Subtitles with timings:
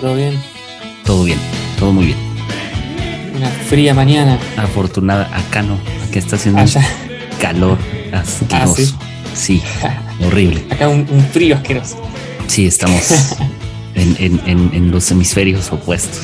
[0.00, 0.38] ¿todo bien?
[1.04, 1.38] Todo bien,
[1.78, 2.18] todo muy bien.
[3.36, 4.38] Una fría mañana.
[4.56, 5.74] Afortunada, acá no,
[6.08, 6.80] acá está haciendo Allá.
[6.80, 7.78] un calor
[8.12, 8.98] asqueroso.
[9.34, 9.62] sí,
[10.26, 10.64] horrible.
[10.70, 11.96] Acá un, un frío asqueroso.
[12.46, 13.36] Sí, estamos
[13.94, 16.20] en, en- en- en los hemisferios opuestos.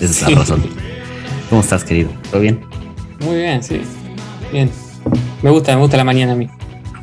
[0.00, 0.64] Esa es la razón.
[1.48, 2.10] ¿Cómo estás, querido?
[2.30, 2.60] ¿Todo bien?
[3.24, 3.80] Muy bien, sí.
[4.52, 4.70] Bien.
[5.42, 6.48] Me gusta, me gusta la mañana a mí.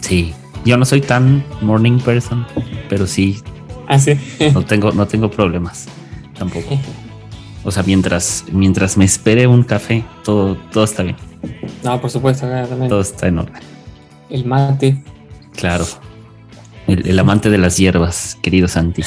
[0.02, 0.34] Sí.
[0.66, 2.46] Yo no soy tan morning person,
[2.90, 3.40] pero sí,
[3.88, 4.14] Ah, sí.
[4.54, 5.88] no tengo, no tengo problemas
[6.38, 6.80] tampoco.
[7.64, 11.16] O sea, mientras, mientras me espere un café, todo, todo está bien.
[11.84, 12.90] No, por supuesto, también.
[12.90, 13.62] Todo está en orden.
[14.30, 15.04] El mate.
[15.56, 15.86] Claro.
[16.88, 19.02] El, el amante de las hierbas, querido Santi,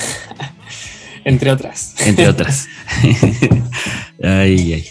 [1.24, 1.94] Entre otras.
[2.06, 2.68] entre otras.
[4.22, 4.84] ay, ay.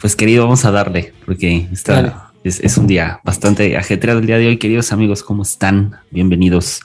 [0.00, 4.38] Pues querido, vamos a darle, porque está, es, es un día bastante ajetreado el día
[4.38, 4.58] de hoy.
[4.58, 5.96] Queridos amigos, ¿cómo están?
[6.10, 6.82] Bienvenidos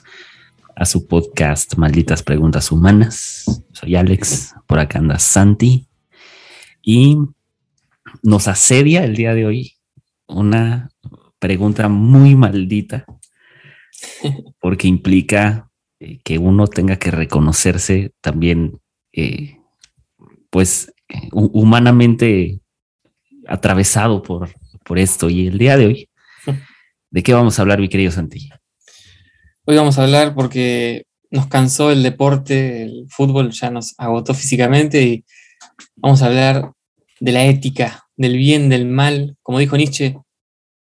[0.76, 3.62] a su podcast Malditas Preguntas Humanas.
[3.72, 5.86] Soy Alex, por acá anda Santi.
[6.82, 7.18] Y
[8.22, 9.76] nos asedia el día de hoy
[10.26, 10.90] una
[11.38, 13.04] pregunta muy maldita,
[14.60, 18.80] porque implica eh, que uno tenga que reconocerse también,
[19.12, 19.58] eh,
[20.50, 20.92] pues,
[21.32, 22.60] hu- humanamente
[23.46, 24.50] atravesado por,
[24.84, 25.28] por esto.
[25.28, 26.08] Y el día de hoy,
[27.10, 28.48] ¿de qué vamos a hablar, mi querido Santi?
[29.66, 35.02] Hoy vamos a hablar porque nos cansó el deporte, el fútbol ya nos agotó físicamente
[35.02, 35.24] y
[35.96, 36.72] vamos a hablar
[37.20, 39.36] de la ética, del bien, del mal.
[39.42, 40.16] Como dijo Nietzsche,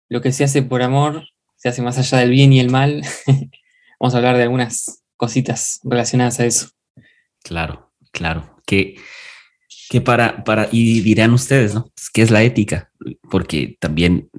[0.10, 3.04] lo que se hace por amor se hace más allá del bien y el mal.
[4.00, 6.70] vamos a hablar de algunas cositas relacionadas a eso.
[7.44, 8.62] Claro, claro.
[8.66, 8.98] Que,
[9.90, 11.86] que para, para, y dirán ustedes, ¿no?
[11.96, 12.92] Pues, ¿Qué es la ética?
[13.30, 14.30] Porque también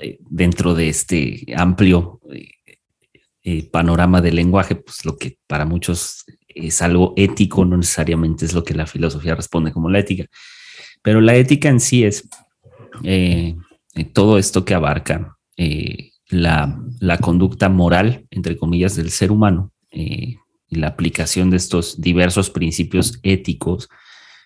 [0.00, 2.20] eh, dentro de este amplio
[3.46, 8.54] eh, panorama del lenguaje, pues lo que para muchos es algo ético, no necesariamente es
[8.54, 10.24] lo que la filosofía responde como la ética.
[11.02, 12.26] Pero la ética en sí es
[13.02, 13.54] eh,
[13.94, 15.36] eh, todo esto que abarca
[16.30, 20.38] la, la conducta moral, entre comillas, del ser humano y
[20.70, 23.90] la aplicación de estos diversos principios éticos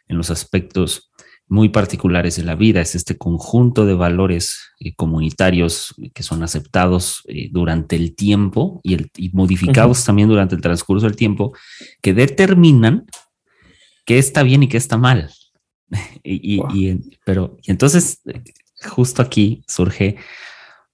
[0.08, 1.07] en los aspectos
[1.48, 2.81] muy particulares de la vida.
[2.81, 8.94] Es este conjunto de valores eh, comunitarios que son aceptados eh, durante el tiempo y,
[8.94, 11.54] el- y modificados también durante el transcurso del tiempo
[12.03, 13.06] que determinan
[14.04, 15.31] qué está bien y qué está mal.
[16.22, 16.75] y, y- Wow.
[16.75, 18.42] y- pero y entonces, eh,
[18.91, 20.16] justo aquí surge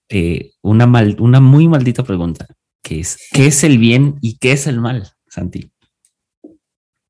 [0.09, 2.47] eh, una, mal- una muy maldita pregunta,
[2.83, 5.71] que es, ¿qué es el bien y qué es el mal, Santi?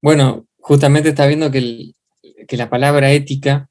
[0.03, 1.97] Bueno, justamente está viendo que, el-
[2.47, 3.69] que la palabra ética,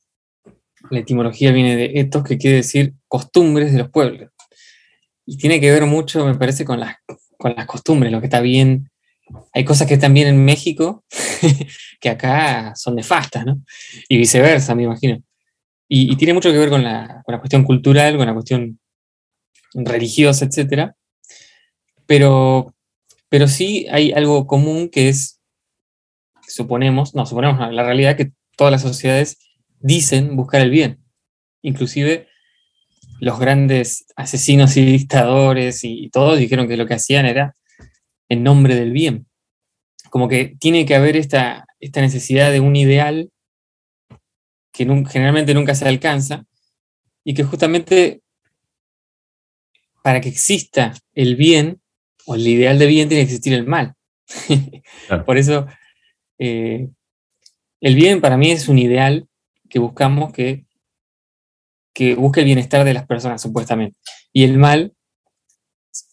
[0.89, 4.29] la etimología viene de etos, que quiere decir costumbres de los pueblos.
[5.25, 6.97] Y tiene que ver mucho, me parece, con las,
[7.38, 8.89] con las costumbres, lo que está bien.
[9.53, 11.03] Hay cosas que están bien en México
[12.01, 13.62] que acá son nefastas, ¿no?
[14.09, 15.23] Y viceversa, me imagino.
[15.88, 18.79] Y, tiene mucho que ver con la, con la cuestión cultural, con la cuestión
[19.73, 20.95] religiosa, etcétera.
[22.06, 22.73] Pero,
[23.29, 25.39] pero sí hay algo común que es
[26.47, 29.38] suponemos, no, suponemos, la realidad que todas las sociedades
[29.79, 31.03] dicen buscar el bien.
[31.61, 32.27] Inclusive
[33.19, 37.55] los grandes asesinos y dictadores y, todos dijeron que lo que hacían era
[38.29, 39.27] en nombre del bien.
[40.09, 43.29] Como que tiene que haber esta, esta necesidad de un ideal
[44.71, 46.45] que generalmente nunca se alcanza
[47.23, 48.21] y que justamente
[50.03, 51.79] para que exista el bien
[52.25, 53.94] o el ideal de bien tiene que existir el mal.
[55.07, 55.25] Claro.
[55.25, 55.67] Por eso
[56.39, 56.89] eh,
[57.83, 59.27] el bien para mí es un ideal
[59.69, 60.65] que buscamos que,
[61.94, 63.97] que busque el bienestar de las personas, supuestamente.
[64.31, 64.94] Y el mal,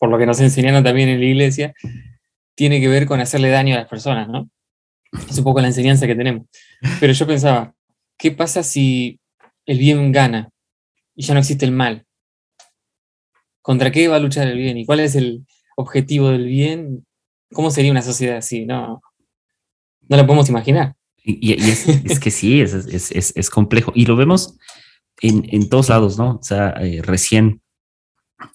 [0.01, 1.73] por lo que nos enseñaron también en la iglesia,
[2.57, 4.51] tiene que ver con hacerle daño a las personas, ¿no?
[5.13, 6.49] Es un poco la enseñanza que tenemos.
[6.99, 7.73] Pero yo pensaba,
[8.19, 9.21] ¿qué pasa si
[9.65, 10.51] el bien gana
[11.15, 12.05] y ya no existe el mal?
[13.63, 14.77] ¿Contra qué va a luchar el bien?
[14.77, 15.47] ¿Y cuál es el
[15.77, 17.07] objetivo del bien?
[17.53, 18.67] ¿Cómo sería una sociedad así?
[18.67, 19.01] No,
[20.09, 20.97] no la podemos imaginar.
[21.23, 23.93] Y, y es, es que sí, es, es, es, complejo.
[23.95, 24.57] Y lo vemos
[25.21, 26.37] en, en todos lados, ¿no?
[26.37, 27.61] O sea, eh, recién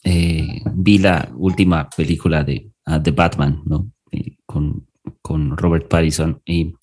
[0.03, 3.91] eh, vi la última película de, ah, de Batman, ¿no?
[4.12, 4.88] Eh, con,
[5.21, 6.41] con Robert Pattinson.
[6.45, 6.73] Y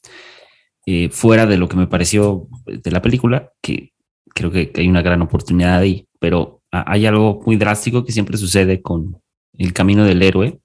[0.87, 3.93] eh, fuera de lo que me pareció de la película, que
[4.35, 8.81] creo que, hay una gran oportunidad ahí, pero hay algo muy drástico que siempre sucede
[8.81, 9.21] con
[9.59, 10.59] el camino del héroe,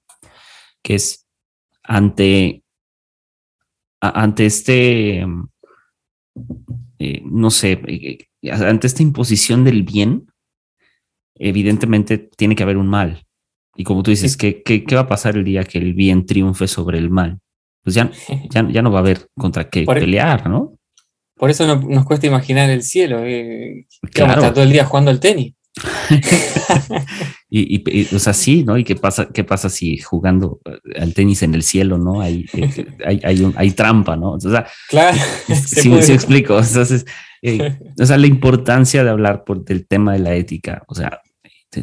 [0.82, 1.26] que es
[1.82, 2.62] ante
[4.00, 5.24] ante este,
[6.98, 8.18] eh, no sé, eh,
[8.50, 10.26] ante esta imposición del bien,
[11.36, 13.24] evidentemente tiene que haber un mal.
[13.76, 14.38] Y como tú dices, Sí.
[14.38, 17.38] ¿qué, qué, qué va a pasar el día que el bien triunfe sobre el mal?
[17.84, 18.10] pues ya,
[18.50, 20.74] ya, no va a haber contra qué e- pelear, ¿no?
[21.36, 25.54] Por eso nos cuesta imaginar el cielo, eh, estar todo el día jugando al tenis.
[27.50, 28.78] y, o sea, sí, ¿no?
[28.78, 32.20] ¿Y qué pasa, qué pasa si jugando eh, al tenis en el cielo, ¿no?
[32.20, 34.32] Hay, eh, hay, hay, hay trampa, ¿no?
[34.32, 35.16] O sea, claro.
[35.66, 36.58] Sí, sí, explico.
[36.58, 37.04] Entonces,
[38.00, 41.20] o sea, la importancia de hablar por, del tema de la ética, o sea,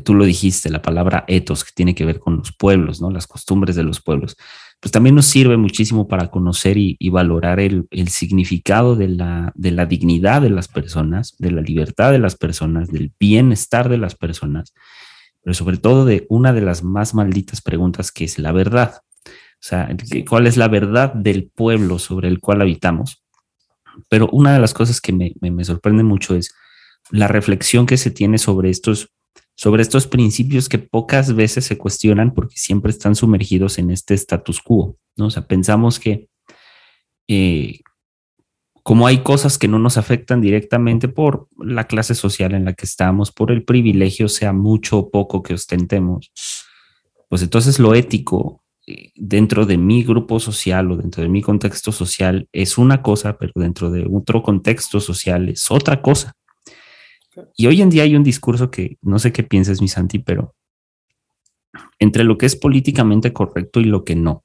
[0.04, 3.12] tú lo dijiste, la palabra etos, que tiene que ver con los pueblos, ¿no?
[3.12, 4.36] Las costumbres de los pueblos
[4.86, 9.88] pues también nos sirve muchísimo para conocer y, valorar el, significado de la, de la
[9.88, 14.76] dignidad de las personas, de la libertad de las personas, del bienestar de las personas,
[15.42, 19.02] pero sobre todo de una de las más malditas preguntas que es la verdad.
[19.26, 19.90] O sea,
[20.30, 23.24] ¿cuál es la verdad del pueblo sobre el cual habitamos?
[24.08, 26.54] Pero una de las cosas que me, me sorprende mucho es
[27.10, 29.15] la reflexión que se tiene sobre estos
[29.56, 34.62] sobre estos principios que pocas veces se cuestionan porque siempre están sumergidos en este status
[34.62, 35.28] quo, ¿no?
[35.28, 36.28] O sea, pensamos que
[37.28, 37.80] eh,
[38.84, 42.86] como hay cosas que no nos afectan directamente por la clase social en la que
[42.86, 46.32] estamos, por el privilegio, sea mucho o poco que ostentemos,
[47.28, 51.92] pues entonces lo ético eh, dentro de mi grupo social o dentro de mi contexto
[51.92, 56.34] social es una cosa, pero dentro de otro contexto social es otra cosa.
[57.56, 60.56] Y hoy en día hay un discurso que no sé qué piensas, mi Santi, pero
[62.00, 64.44] entre lo que es políticamente correcto y lo que no.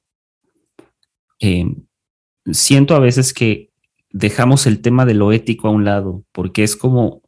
[1.39, 1.65] Eh,
[2.51, 3.71] siento a veces que
[4.09, 7.21] dejamos el tema de lo ético a un lado, porque es como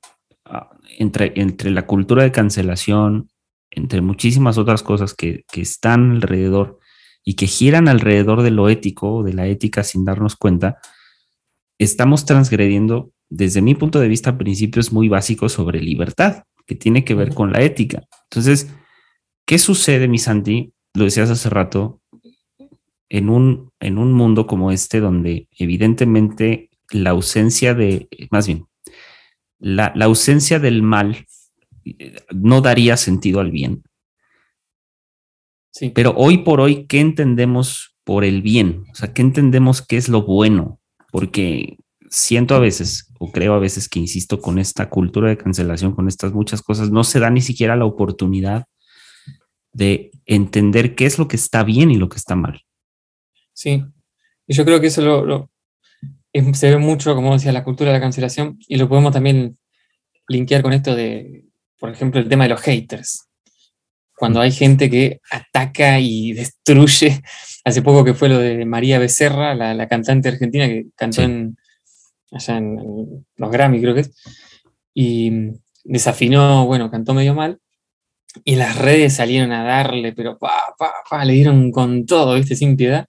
[0.46, 3.30] ah, entre, entre la cultura de cancelación,
[3.72, 6.80] entre muchísimas otras cosas que, que están alrededor
[7.24, 10.80] y que giran alrededor de lo ético, de la ética sin darnos cuenta,
[11.80, 17.16] estamos transgrediendo desde mi punto de vista, principios muy básicos sobre libertad, que tiene que
[17.16, 18.04] ver con la ética.
[18.30, 18.72] Entonces,
[19.46, 20.72] ¿qué sucede, mi Santi?
[20.94, 22.00] Lo decías hace rato,
[23.10, 28.68] en un, en un mundo como este, donde evidentemente la ausencia de, más bien,
[29.58, 31.26] la, la ausencia del mal
[31.86, 33.84] eh, no daría sentido al bien.
[35.72, 35.90] Sí.
[35.90, 38.86] Pero hoy por hoy, ¿qué entendemos por el bien?
[38.92, 40.80] O sea, ¿qué entendemos qué es lo bueno?
[41.12, 41.78] Porque
[42.12, 46.10] siento a veces, o creo a veces que insisto con esta cultura de cancelación, con
[46.10, 48.66] estas muchas cosas, no se da ni siquiera la oportunidad
[49.72, 52.64] de entender qué es lo que está bien y lo que está mal.
[53.54, 53.82] Sí,
[54.46, 55.50] y yo creo que eso lo,
[56.54, 59.58] se ve mucho, como decía, la cultura de la cancelación, y lo podemos también
[60.28, 61.46] linkear con esto de,
[61.80, 63.30] por ejemplo, el tema de los haters.
[64.18, 67.22] Cuando hay gente que ataca y destruye,
[67.64, 71.56] hace poco que fue lo de María Becerra, la, cantante argentina que cantó en,
[72.34, 74.12] allá en, los Grammy creo que es,
[74.94, 75.52] y
[75.84, 77.60] desafinó, bueno, cantó medio mal,
[78.44, 82.56] y las redes salieron a darle, pero pa, pa, pa, le dieron con todo, ¿viste?
[82.56, 83.06] Sin piedad.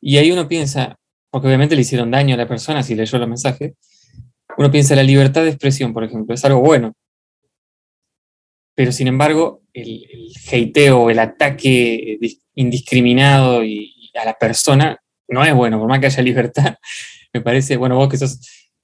[0.00, 0.96] Y ahí uno piensa,
[1.30, 3.74] porque obviamente le hicieron daño a la persona si leyó los mensajes,
[4.56, 6.94] uno piensa la libertad de expresión, por ejemplo, es algo bueno.
[8.74, 12.18] Pero sin embargo, el, el hateo, el ataque
[12.54, 16.76] indiscriminado y a la persona no es bueno, por más que haya libertad,
[17.32, 18.40] me parece, bueno, vos que sos,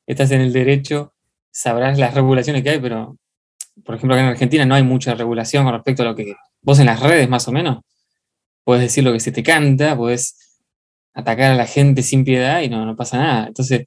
[0.07, 1.15] estás en el derecho,
[1.51, 3.19] sabrás las regulaciones que hay, pero,
[3.85, 6.79] por ejemplo, acá en Argentina no hay mucha regulación con respecto a lo que vos
[6.79, 7.79] en las redes, más o menos,
[8.65, 10.61] puedes decir lo que se te canta, puedes
[11.15, 13.47] atacar a la gente sin piedad y no, no pasa nada.
[13.47, 13.87] Entonces,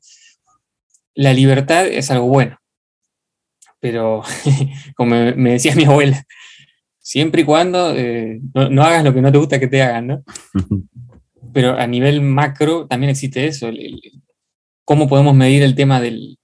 [1.13, 2.57] la libertad es algo bueno,
[3.79, 4.23] pero
[4.95, 6.25] como me decía mi abuela,
[6.99, 10.23] siempre y cuando eh, no, hagas lo que no te gusta que te hagan, ¿no?
[11.53, 13.99] Pero a nivel macro también existe eso, el,
[14.83, 16.37] cómo podemos medir el tema de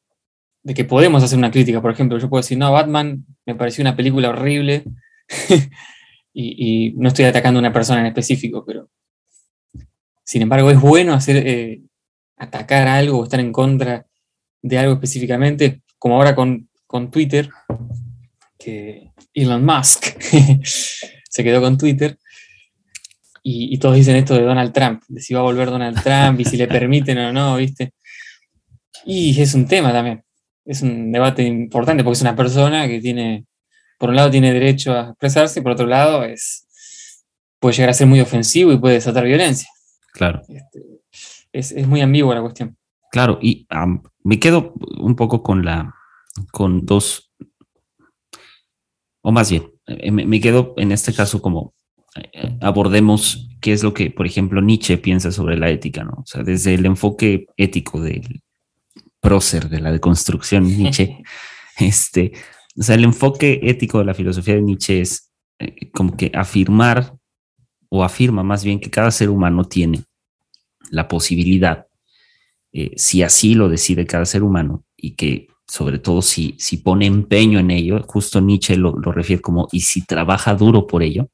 [0.75, 1.81] que podemos hacer una crítica.
[1.81, 4.83] Por ejemplo, yo puedo decir, no, Batman me pareció una película horrible
[6.33, 8.89] y, no estoy atacando a una persona en específico, pero
[10.23, 11.81] sin embargo es bueno hacer, eh,
[12.37, 14.05] atacar algo o estar en contra
[14.61, 16.69] de algo específicamente, como ahora con,
[17.11, 17.49] Twitter,
[18.57, 20.05] que Elon Musk
[20.63, 22.17] se quedó con Twitter.
[23.47, 26.39] Y, y, todos dicen esto de Donald Trump, de si va a volver Donald Trump
[26.39, 27.93] y si le permiten o no, ¿viste?
[29.05, 30.23] Y es un tema también,
[30.65, 33.45] es un debate importante porque es una persona que tiene,
[33.99, 36.65] por un lado tiene derecho a expresarse, por otro lado es,
[37.59, 39.69] puede llegar a ser muy ofensivo y puede desatar violencia.
[40.11, 40.41] Claro.
[40.49, 40.81] Este,
[41.51, 42.75] es, muy ambigua la cuestión.
[43.11, 43.67] Claro, y
[44.23, 45.93] me quedo un poco con la,
[46.51, 47.31] con dos,
[49.21, 51.74] o más bien, eh, me, quedo en este caso como
[52.61, 56.13] abordemos qué es lo que, por ejemplo, Nietzsche piensa sobre la ética, ¿no?
[56.19, 58.41] O sea, desde el enfoque ético del,
[59.25, 61.23] prócer de la deconstrucción Nietzsche,
[61.79, 62.33] este,
[62.79, 67.15] o sea, el enfoque ético de la filosofía de Nietzsche es eh, como que afirmar
[67.89, 70.03] o afirma más bien que cada ser humano tiene
[70.91, 71.87] la posibilidad,
[72.71, 77.07] eh, si así lo decide cada ser humano y que sobre todo si, si pone
[77.07, 81.29] empeño en ello, justo Nietzsche lo, refiere como, y si trabaja duro por ello,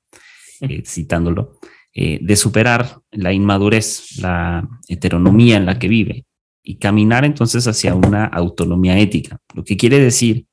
[0.61, 1.59] eh, citándolo,
[1.93, 6.25] eh, de superar la inmadurez, la heteronomía en la que vive
[6.63, 10.45] y caminar entonces hacia una autonomía ética, lo que quiere decir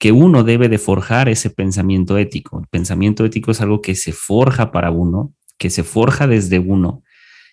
[0.00, 2.58] que uno debe de forjar ese pensamiento ético.
[2.58, 7.04] El pensamiento ético es algo que se forja para uno, que se forja desde uno,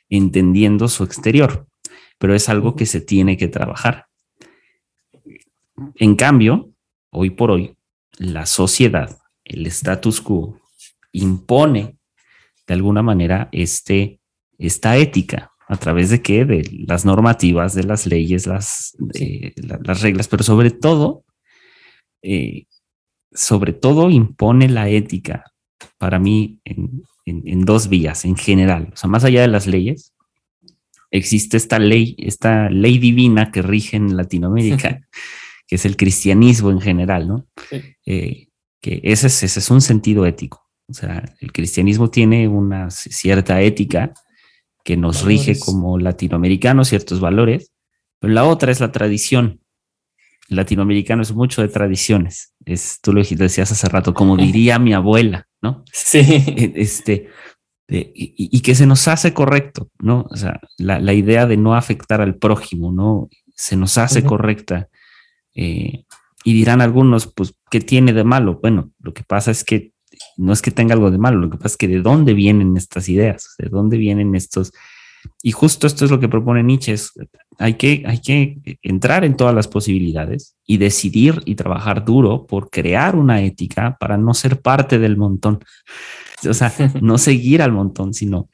[0.08, 1.68] entendiendo su exterior,
[2.18, 4.08] pero es algo que se tiene que trabajar.
[5.96, 6.72] En cambio,
[7.12, 7.75] hoy por hoy,
[8.18, 10.58] la sociedad, el status quo,
[11.18, 11.98] impone
[12.68, 14.20] de alguna manera este,
[14.58, 15.52] esta ética.
[15.70, 16.46] ¿A través de qué?
[16.46, 18.96] De las normativas, de las leyes, las,
[19.84, 21.26] las reglas, pero sobre todo,
[22.22, 22.68] eh,
[23.34, 25.44] sobre todo impone la ética
[25.98, 28.92] para mí en, en, dos vías en general.
[28.94, 30.14] O sea, más allá de las leyes,
[31.12, 35.02] existe esta ley, esta ley divina que rige en Latinoamérica,
[35.68, 37.46] que es el cristianismo en general, ¿no?
[38.06, 38.48] Eh,
[38.82, 40.67] que ese es, ese es un sentido ético.
[40.89, 44.13] O sea, el cristianismo tiene una cierta ética
[44.84, 47.74] que nos rige como latinoamericanos, ciertos valores,
[48.20, 49.60] pero la otra es la tradición.
[50.48, 52.53] El latinoamericano es mucho de tradiciones.
[52.65, 55.84] Es, tú lo decías hace rato, como diría mi abuela, ¿no?
[55.91, 56.20] Sí.
[56.20, 57.27] E, este,
[57.89, 60.25] y, que se nos hace correcto, ¿no?
[60.29, 63.29] O sea, la, idea de no afectar al prójimo, ¿no?
[63.56, 64.89] Se nos hace correcta.
[65.56, 66.06] Eh,
[66.44, 68.60] y dirán algunos, pues, ¿qué tiene de malo?
[68.62, 69.91] Bueno, lo que pasa es que
[70.38, 72.78] no es que tenga algo de malo, lo que pasa es que de dónde vienen
[72.78, 74.72] estas ideas, de dónde vienen estos...
[75.44, 76.96] Y justo esto es lo que propone Nietzsche,
[77.58, 82.70] hay, que, hay que entrar en todas las posibilidades y decidir y trabajar duro por
[82.70, 85.60] crear una ética para no ser parte del montón.
[86.48, 86.72] O sea,
[87.02, 88.48] no seguir al montón, sino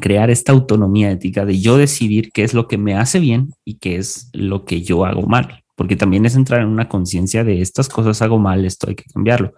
[0.00, 3.76] crear esta autonomía ética de yo decidir qué es lo que me hace bien y
[3.76, 7.60] qué es lo que yo hago mal, porque también es entrar en una conciencia de
[7.60, 9.54] estas cosas hago mal, esto hay que cambiarlo.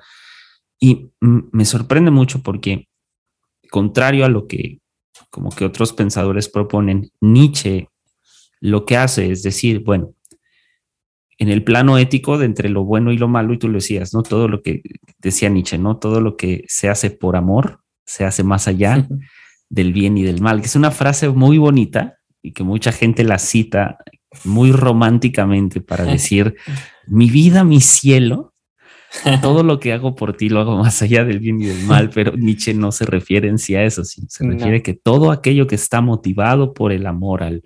[0.79, 2.89] Y me sorprende mucho porque,
[3.71, 4.81] contrario a lo que
[5.31, 7.89] como que otros pensadores proponen, Nietzsche
[8.61, 10.15] lo que hace es decir, bueno,
[11.39, 14.15] en el plano ético de entre lo bueno y lo malo, y tú lo decías,
[14.15, 14.23] ¿no?
[14.23, 14.83] Todo lo que
[15.19, 15.99] decía Nietzsche, ¿no?
[15.99, 19.07] Todo lo que se hace por amor se hace más allá
[19.69, 23.25] del bien y del mal, que es una frase muy bonita y que mucha gente
[23.25, 23.99] la cita
[24.45, 26.57] muy románticamente para decir,
[27.07, 28.55] mi vida, mi cielo,
[29.43, 32.11] todo lo que hago por ti lo hago más allá del bien y del mal,
[32.11, 35.67] pero Nietzsche no se refiere en sí a eso, sino se refiere que todo aquello
[35.67, 37.63] que está motivado por el amor al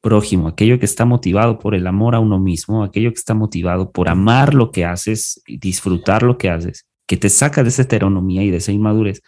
[0.00, 3.90] prójimo, aquello que está motivado por el amor a uno mismo, aquello que está motivado
[3.90, 7.82] por amar lo que haces y disfrutar lo que haces, que te saca de esa
[7.82, 9.22] heteronomía y de esa inmadurez,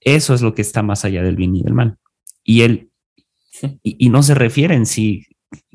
[0.00, 1.96] eso es lo que está más allá del bien y del mal.
[2.44, 2.90] Y él,
[3.82, 5.26] y, no se refiere en sí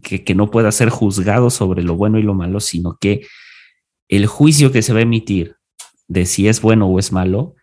[0.02, 3.22] que, que no pueda ser juzgado sobre lo bueno y lo malo, sino que
[4.12, 5.56] el juicio que se va a emitir
[6.08, 7.56] de si es bueno o es malo,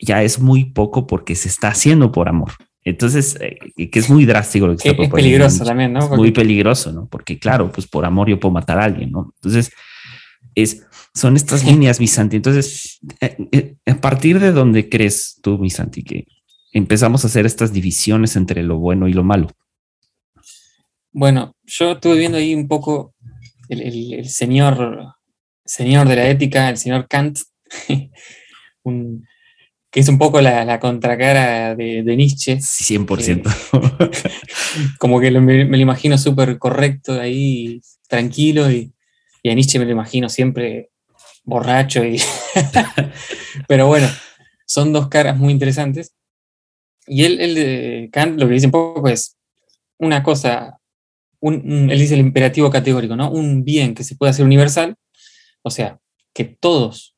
[0.00, 2.52] ya es muy poco porque se está haciendo por amor.
[2.84, 3.58] Entonces, eh,
[3.90, 6.08] que es muy drástico lo que, está Es peligroso también, ¿no?
[6.16, 7.06] muy peligroso, ¿no?
[7.06, 9.34] Porque claro, pues por amor yo puedo matar a alguien, ¿no?
[9.36, 9.70] Entonces,
[10.54, 12.36] es, son estas líneas, mi Santi.
[12.36, 16.26] Entonces, eh, eh, a partir de dónde crees tú, mi Santi, que
[16.72, 19.50] empezamos a hacer estas divisiones entre lo bueno y lo malo.
[21.12, 23.14] Bueno, yo estuve viendo ahí un poco
[23.68, 25.17] el señor
[25.68, 27.38] señor de la ética, el señor Kant,
[29.90, 32.56] que es un poco la, contracara de, Nietzsche.
[32.56, 34.88] 100%.
[34.98, 38.92] como que me, lo imagino súper correcto ahí, tranquilo, y,
[39.44, 40.90] a Nietzsche me lo imagino siempre
[41.44, 42.04] borracho.
[42.04, 42.20] Y
[43.68, 44.08] Pero bueno,
[44.66, 46.12] son dos caras muy interesantes.
[47.06, 49.36] Y él, él, Kant, lo que dice un poco es
[49.98, 50.78] una cosa,
[51.40, 53.30] él dice el imperativo categórico, ¿no?
[53.30, 54.96] Un bien que se puede hacer universal
[55.62, 55.98] o sea,
[56.32, 57.16] que todos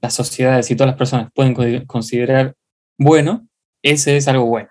[0.00, 2.54] las sociedades y todas las personas pueden considerar
[2.98, 3.48] bueno,
[3.82, 4.68] ese es algo bueno.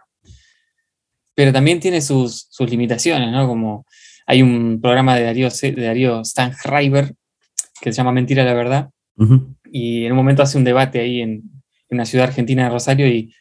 [1.35, 3.47] Pero también tiene sus, limitaciones, ¿no?
[3.47, 3.85] Como
[4.25, 6.21] hay un programa de Darío, de Darío
[7.81, 8.89] que se llama Mentira la Verdad,
[9.71, 11.43] y en un momento hace un debate ahí en,
[11.89, 13.33] una ciudad argentina de Rosario y,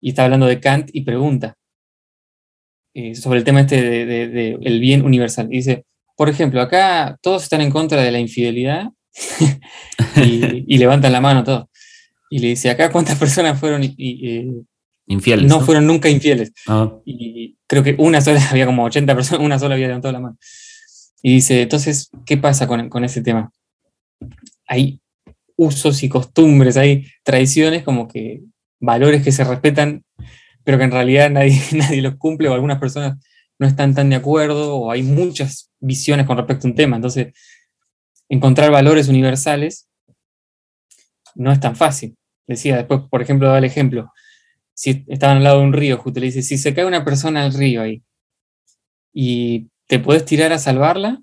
[0.00, 1.56] está hablando de Kant y pregunta
[2.94, 5.48] eh, sobre el tema este del de, el bien universal.
[5.50, 5.84] Y dice,
[6.16, 8.88] por ejemplo, acá todos están en contra de la infidelidad
[10.16, 11.66] y, levantan la mano todos.
[12.30, 14.50] Y le dice, acá cuántas personas fueron eh,
[15.06, 15.46] infieles.
[15.46, 16.52] No, fueron nunca infieles.
[16.66, 16.92] Ah.
[17.04, 20.38] Y creo que una sola, había como 80 personas, una sola había levantado la mano.
[21.22, 23.52] Y dice, entonces, ¿qué pasa con, con ese tema?
[24.66, 25.00] Hay
[25.56, 28.42] usos y costumbres, hay tradiciones como que
[28.80, 30.04] valores que se respetan
[30.64, 33.18] pero que en realidad nadie, nadie los cumple o algunas personas
[33.62, 36.96] no están tan de acuerdo o hay muchas visiones con respecto a un tema.
[36.96, 37.32] Entonces,
[38.28, 39.88] encontrar valores universales
[41.36, 42.16] no es tan fácil.
[42.48, 44.12] Decía después, por ejemplo, daba el ejemplo,
[44.74, 47.44] si estaban al lado de un río, justo le dice, si se cae una persona
[47.44, 48.02] al río ahí
[49.14, 51.22] y te puedes tirar a salvarla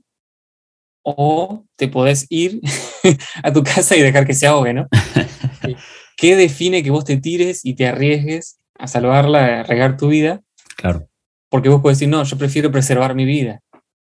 [1.04, 2.62] o te podés ir
[3.44, 4.88] a tu casa y dejar que se ahogue, ¿no?
[6.16, 10.42] ¿Qué define que vos te tires y te arriesgues a salvarla, a regar tu vida?
[10.78, 11.09] Claro.
[11.50, 13.60] Porque vos puedes decir, no, yo prefiero preservar mi vida,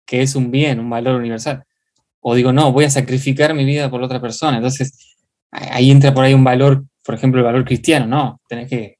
[0.05, 1.63] que es un bien, un valor universal.
[2.21, 4.57] O digo, no, voy a sacrificar mi vida por otra persona.
[4.57, 5.15] Entonces,
[5.51, 8.97] ahí entra por ahí un valor, por ejemplo, el valor cristiano, no, tenés que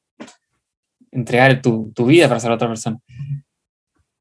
[1.12, 3.00] entregar tu, tu vida para a otra persona.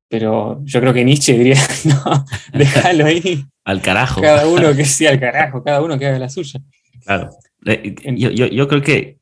[0.09, 2.25] Pero yo creo que Nietzsche diría, no,
[2.59, 3.45] déjalo ahí.
[3.65, 4.21] al carajo.
[4.21, 6.61] Cada uno que sea al carajo, cada uno que haga la suya.
[7.05, 7.31] Claro.
[7.67, 9.19] Eh, yo, yo, yo creo que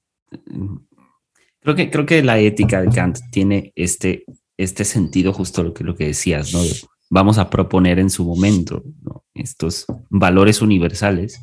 [1.60, 4.24] creo que creo que la ética de Kant tiene este,
[4.62, 6.60] este sentido justo lo que, lo que decías, ¿no?
[7.10, 8.82] Vamos a proponer en su momento
[9.34, 11.40] estos valores universales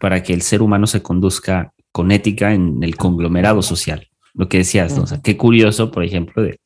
[0.00, 4.08] para que el ser humano se conduzca con ética en el conglomerado social.
[4.34, 5.04] Lo que decías, ¿no?
[5.04, 6.60] O sea, qué curioso, por ejemplo, de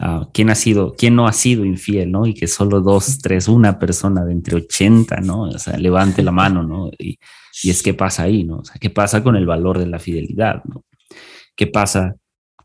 [0.00, 2.26] uh, quién ha sido, quién no ha sido infiel, ¿no?
[2.26, 5.42] Y que solo dos, tres, una persona de entre 80, ¿no?
[5.42, 6.90] O sea, levante la mano, ¿no?
[6.98, 7.18] Y,
[7.62, 8.58] y es qué pasa ahí, ¿no?
[8.58, 10.84] O sea, qué pasa con el valor de la fidelidad, ¿no?
[11.54, 12.16] ¿Qué pasa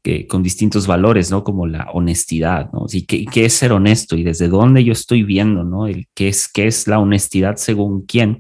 [0.04, 1.44] que, con distintos valores, ¿no?
[1.44, 2.86] Como la honestidad, ¿no?
[2.92, 4.16] ¿Y qué, qué, es ser honesto?
[4.16, 5.88] Y desde dónde yo estoy viendo, ¿no?
[5.88, 8.40] El qué es, qué es la honestidad según quién.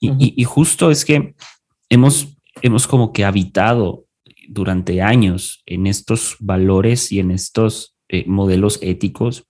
[0.00, 0.16] Y, uh -huh.
[0.20, 1.34] y, y justo es que
[1.88, 4.06] hemos, hemos como que habitado
[4.48, 9.44] durante años en estos valores y en estos eh, modelos éticos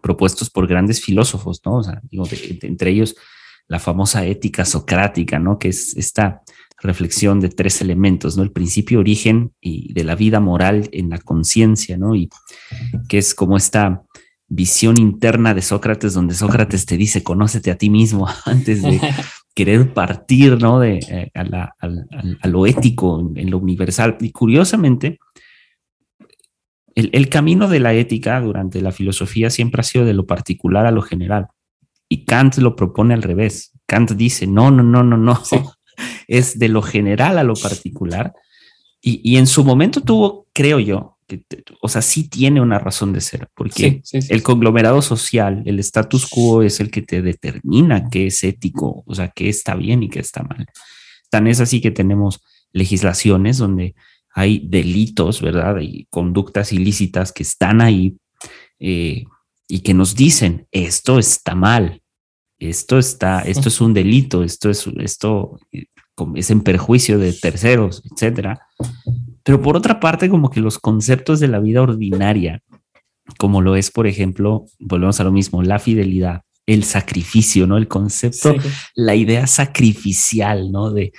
[0.00, 1.78] propuestos por grandes filósofos, ¿no?
[1.78, 3.16] O sea, digo, de, de, entre ellos
[3.68, 5.58] la famosa ética socrática, ¿no?
[5.58, 6.42] Que es esta
[6.82, 8.42] reflexión de tres elementos, ¿no?
[8.42, 12.14] El principio, origen y de la vida moral en la conciencia, ¿no?
[12.14, 12.28] Y
[13.08, 14.02] que es como esta
[14.48, 19.00] visión interna de Sócrates, donde Sócrates te dice, conócete a ti mismo antes de
[19.54, 20.80] querer partir, ¿no?
[20.80, 21.88] De, eh, a, la, a,
[22.40, 24.16] a, lo ético, en, en, lo universal.
[24.20, 25.20] Y curiosamente,
[26.94, 30.86] el, el camino de la ética durante la filosofía siempre ha sido de lo particular
[30.86, 31.46] a lo general.
[32.08, 33.72] Y Kant lo propone al revés.
[33.86, 35.36] Kant dice, no, no, no, no, no.
[35.44, 35.56] Sí.
[36.32, 38.32] Es de lo general a lo particular.
[39.00, 41.44] Y, y, en su momento tuvo, creo yo, que,
[41.80, 45.80] o sea, sí tiene una razón de ser, porque sí, sí, el conglomerado social, el
[45.80, 50.04] status quo es el que te determina qué es ético, o sea, qué está bien
[50.04, 50.66] y qué está mal.
[51.30, 52.40] Tan es así que tenemos
[52.72, 53.94] legislaciones donde
[54.34, 55.76] hay delitos, ¿verdad?
[55.80, 58.16] Y conductas ilícitas que están ahí
[58.78, 59.24] eh,
[59.68, 62.02] y que nos dicen, esto está mal,
[62.58, 65.58] esto está, esto es un delito, esto es, esto
[66.34, 68.60] es en perjuicio de terceros, etcétera.
[69.42, 72.62] Pero por otra parte, como que los conceptos de la vida ordinaria,
[73.38, 77.76] como lo es, por ejemplo, volvemos a lo mismo, la fidelidad, el sacrificio, ¿no?
[77.76, 78.68] El concepto, sí.
[78.94, 80.90] la idea sacrificial, ¿no?
[80.90, 81.12] De,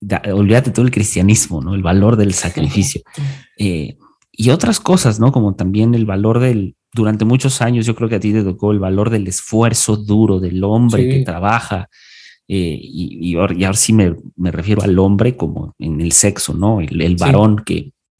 [0.00, 1.74] de, olvídate todo el cristianismo, ¿no?
[1.74, 3.02] El valor del sacrificio.
[3.58, 3.96] Eh,
[4.32, 5.30] y otras cosas, ¿no?
[5.30, 8.72] Como también el valor del, durante muchos años yo creo que a ti te tocó
[8.72, 11.08] el valor del esfuerzo duro del hombre sí.
[11.10, 11.88] que trabaja.
[12.48, 16.12] Eh, y, y, ahora, y, ahora, sí me, me, refiero al hombre como en el
[16.12, 16.80] sexo, ¿no?
[16.80, 17.64] El, el varón sí.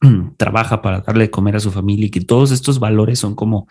[0.01, 3.35] que trabaja para darle de comer a su familia y que todos estos valores son
[3.35, 3.67] como,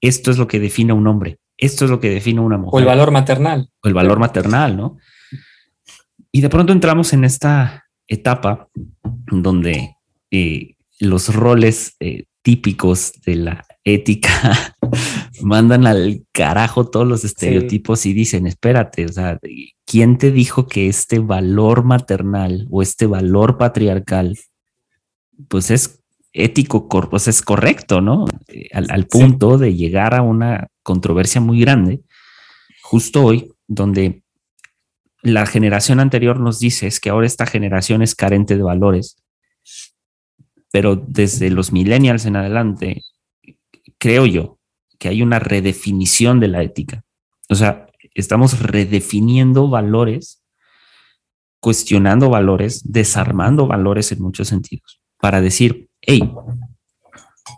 [0.00, 2.58] esto es lo que define a un hombre, esto es lo que define a una
[2.58, 2.74] mujer.
[2.74, 3.68] O el valor maternal.
[3.82, 4.98] O el valor maternal, ¿no?
[6.32, 8.68] Y de pronto entramos en esta etapa
[9.30, 9.96] donde
[10.30, 14.76] eh, los roles eh, típicos de la ética
[15.42, 18.10] mandan al carajo todos los estereotipos sí.
[18.10, 19.38] y dicen, espérate, o sea,
[19.84, 24.38] ¿quién te dijo que este valor maternal o este valor patriarcal,
[25.48, 26.00] pues es
[26.32, 28.26] ético, pues es correcto, ¿no?
[28.72, 29.64] Al, al punto sí.
[29.64, 32.02] de llegar a una controversia muy grande,
[32.82, 34.22] justo hoy, donde
[35.22, 39.16] la generación anterior nos dice es que ahora esta generación es carente de valores,
[40.72, 43.02] pero desde los millennials en adelante,
[44.02, 44.58] creo yo
[44.98, 47.04] que hay una redefinición de la ética.
[47.48, 50.42] O sea, estamos redefiniendo valores,
[51.60, 56.34] cuestionando valores, desarmando valores en muchos sentidos, para decir, hey,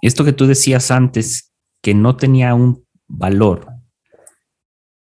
[0.02, 3.66] esto que tú decías antes, que no tenía un valor,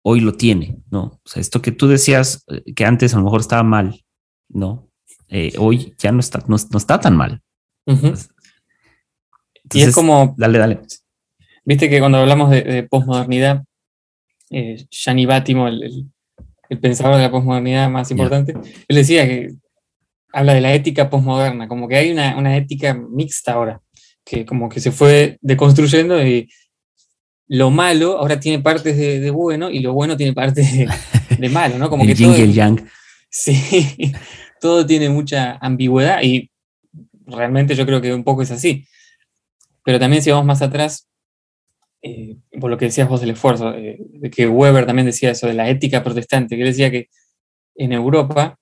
[0.02, 1.20] hoy lo tiene, ¿no?
[1.22, 4.02] O sea, esto que tú decías eh, que antes a lo mejor estaba mal,
[4.48, 4.88] ¿no?
[5.28, 7.42] Eh, hoy ya no está, no, no está tan mal.
[7.84, 8.06] Uh -huh.
[8.06, 8.30] Entonces,
[9.74, 10.34] y es como...
[10.38, 10.80] Dale, dale.
[11.66, 13.64] Viste que cuando hablamos de, de posmodernidad,
[14.50, 16.06] eh, Gianni Bátimo, el, el,
[16.68, 18.54] el, pensador de la posmodernidad más importante,
[18.86, 19.50] él decía que
[20.32, 23.80] habla de la ética posmoderna, como que hay una, una ética mixta ahora,
[24.24, 26.48] que como que se fue deconstruyendo y
[27.48, 30.68] lo malo ahora tiene partes de, bueno y lo bueno tiene partes
[31.38, 31.90] de, malo, ¿no?
[31.90, 32.88] Como el que todo, y el yang.
[33.28, 34.12] Sí,
[34.60, 36.48] todo tiene mucha ambigüedad y
[37.26, 38.86] realmente yo creo que un poco es así.
[39.84, 41.08] Pero también si vamos más atrás,
[42.02, 43.98] eh, por lo que decías vos del esfuerzo, eh,
[44.30, 47.08] que Weber también decía eso de la ética protestante, que él decía que
[47.74, 48.58] en Europa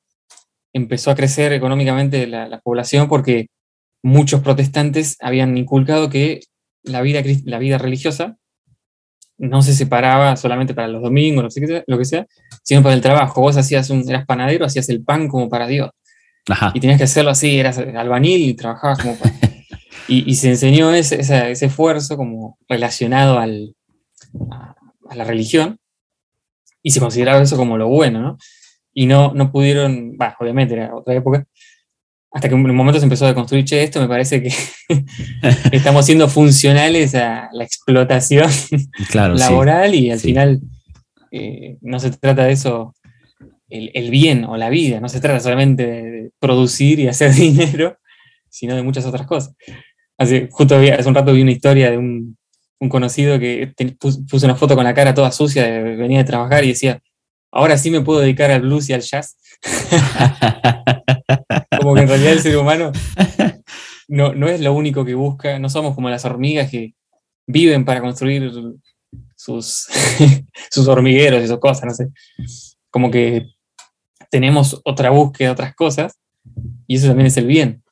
[0.72, 3.48] empezó a crecer económicamente la, población porque
[4.02, 6.40] muchos protestantes habían inculcado que
[6.82, 8.36] la vida, la vida religiosa
[9.38, 11.44] no se separaba solamente para los domingos,
[11.86, 12.26] lo que sea,
[12.62, 13.40] sino para el trabajo.
[13.40, 15.90] Vos hacías un, eras panadero, hacías el pan como para Dios.
[16.74, 19.32] Y tenías que hacerlo así, eras albanil y trabajabas como para...
[20.08, 23.74] y, se enseñó ese, ese, esfuerzo como relacionado al,
[24.52, 24.74] a,
[25.08, 25.78] a, la religión
[26.82, 28.38] y se consideraba eso como lo bueno, ¿no?
[28.94, 31.46] y no, no pudieron, bah, obviamente era otra época,
[32.30, 34.52] hasta que en un momento se empezó a construir, che, esto me parece que
[35.72, 38.50] estamos siendo funcionales a la explotación
[39.12, 40.60] laboral y al final
[41.30, 42.94] eh, no se trata de eso,
[43.68, 47.98] el, el, bien o la vida, no se trata solamente de producir y hacer dinero,
[48.48, 49.54] sino de muchas otras cosas.
[50.18, 52.36] Hace, justo hace un rato vi una historia de un,
[52.78, 56.68] un conocido que puso una foto con la cara toda sucia, venía de trabajar y
[56.68, 57.00] decía,
[57.50, 59.36] ahora sí me puedo dedicar al blues y al jazz.
[61.80, 62.92] como que en realidad el ser humano
[64.08, 66.94] no, no es lo único que busca, no somos como las hormigas que
[67.46, 68.50] viven para construir
[69.36, 69.86] sus,
[70.70, 72.08] sus hormigueros y sus cosas, no sé.
[72.90, 73.48] Como que
[74.30, 76.18] tenemos otra búsqueda, otras cosas,
[76.86, 77.83] y eso también es el bien.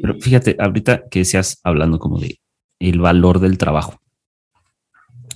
[0.00, 2.40] Pero fíjate, ahorita que seas hablando como de
[2.78, 4.00] el valor del trabajo.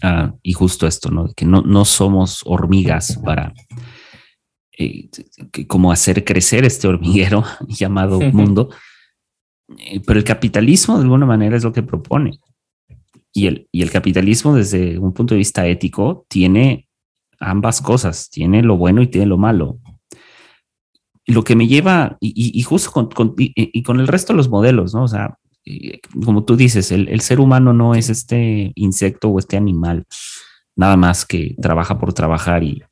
[0.02, 1.32] Ah, y justo esto, ¿no?
[1.34, 3.52] Que no, no somos hormigas para
[4.78, 5.10] eh,
[5.66, 8.70] como hacer crecer este hormiguero llamado mundo,
[9.78, 12.38] eh, pero el capitalismo de alguna manera es lo que propone.
[13.32, 16.88] Y el, y el capitalismo desde un punto de vista ético tiene
[17.38, 19.79] ambas cosas, tiene lo bueno y tiene lo malo.
[21.30, 24.94] Lo que me lleva, y, justo con, con, y, con el resto de los modelos,
[24.94, 25.04] ¿no?
[25.04, 25.38] O sea,
[26.24, 30.04] como tú dices, el, ser humano no es este insecto o este animal,
[30.76, 32.82] nada más que trabaja por trabajar y,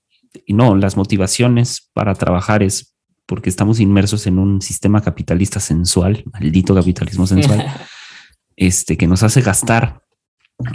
[0.47, 2.95] no, las motivaciones para trabajar es
[3.27, 7.67] porque estamos inmersos en un sistema capitalista sensual, maldito capitalismo sensual,
[8.57, 10.03] este, que nos hace gastar,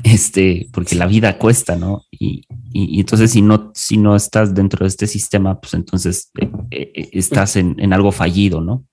[0.04, 2.04] este, porque la vida cuesta, ¿no?
[2.12, 7.10] Y, entonces si no, si no estás dentro de este sistema, pues entonces eh, eh,
[7.14, 8.86] estás en, en, algo fallido, ¿no?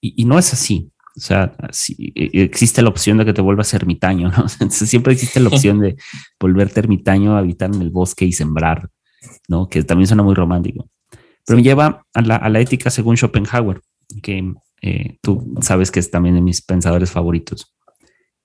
[0.00, 0.92] y no es así.
[1.16, 4.48] O sea, si, e, existe la opción de que te vuelvas ermitaño, ¿no?
[4.70, 5.96] siempre existe la opción de
[6.38, 8.90] volverte ermitaño, habitar en el bosque y sembrar,
[9.48, 9.68] ¿no?
[9.68, 10.90] Que también suena muy romántico.
[11.46, 13.80] Pero me lleva a la, a la, ética según Schopenhauer,
[14.22, 14.52] que
[14.82, 17.74] eh, tú sabes que es también de mis pensadores favoritos.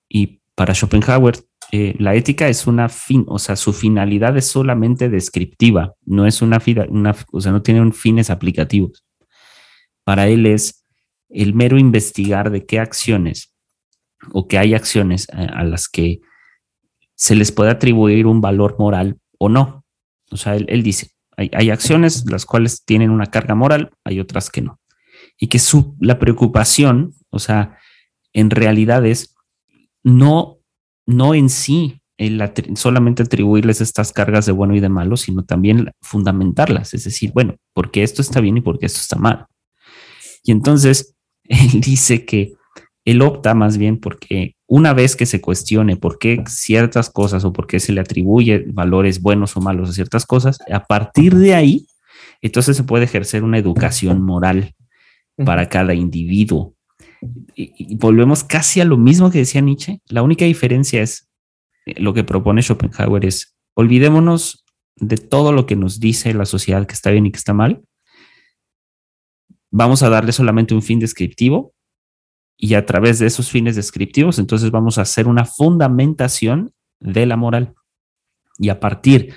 [0.08, 1.36] Y para Schopenhauer,
[1.74, 6.42] eh, la ética es una fin, o sea, su finalidad es solamente descriptiva, no es
[6.42, 9.06] una, una o sea, no tiene fines aplicativos.
[10.04, 10.84] Para él es
[11.30, 13.54] el mero investigar de qué acciones
[14.32, 16.20] o que hay acciones eh, a, las que
[17.14, 19.86] se les puede atribuir un valor moral o no.
[20.30, 24.60] O sea, él, dice, hay, acciones las cuales tienen una carga moral, hay otras que
[24.60, 24.78] no.
[25.38, 27.78] Y que su, la preocupación, o sea,
[28.34, 29.34] en realidad es
[30.02, 30.58] no,
[31.06, 32.42] no en sí el
[32.76, 37.56] solamente atribuirles estas cargas de bueno y de malo, sino también fundamentarlas, es decir, bueno,
[37.72, 39.46] porque esto está bien y porque esto está mal.
[40.44, 42.54] Y entonces, él dice que
[43.04, 47.52] él opta más bien porque una vez que se cuestione por qué ciertas cosas o
[47.52, 51.54] por qué se le atribuye valores buenos o malos a ciertas cosas, a partir de
[51.54, 51.86] ahí,
[52.40, 54.74] entonces se puede ejercer una educación moral
[55.44, 56.74] para cada individuo.
[57.54, 60.00] Y, volvemos casi a lo mismo que decía Nietzsche.
[60.06, 61.28] La única diferencia es
[61.86, 64.64] eh, lo que propone Schopenhauer es olvidémonos
[64.96, 67.82] de todo lo que nos dice la sociedad que está bien y que está mal
[69.72, 71.74] vamos a darle solamente un fin descriptivo
[72.56, 77.36] y a través de esos fines descriptivos, entonces vamos a hacer una fundamentación de la
[77.36, 77.74] moral.
[78.58, 79.34] Y a partir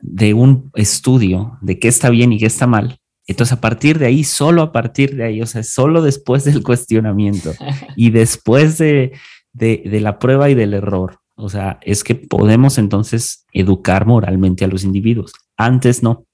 [0.00, 4.06] de un estudio de qué está bien y qué está mal, entonces a partir de
[4.06, 7.52] ahí, solo a partir de ahí, o sea, solo después del cuestionamiento
[7.96, 9.12] y después de,
[9.52, 14.68] de, la prueba y del error, o sea, es que podemos entonces educar moralmente a
[14.68, 15.32] los individuos.
[15.56, 16.26] Antes no.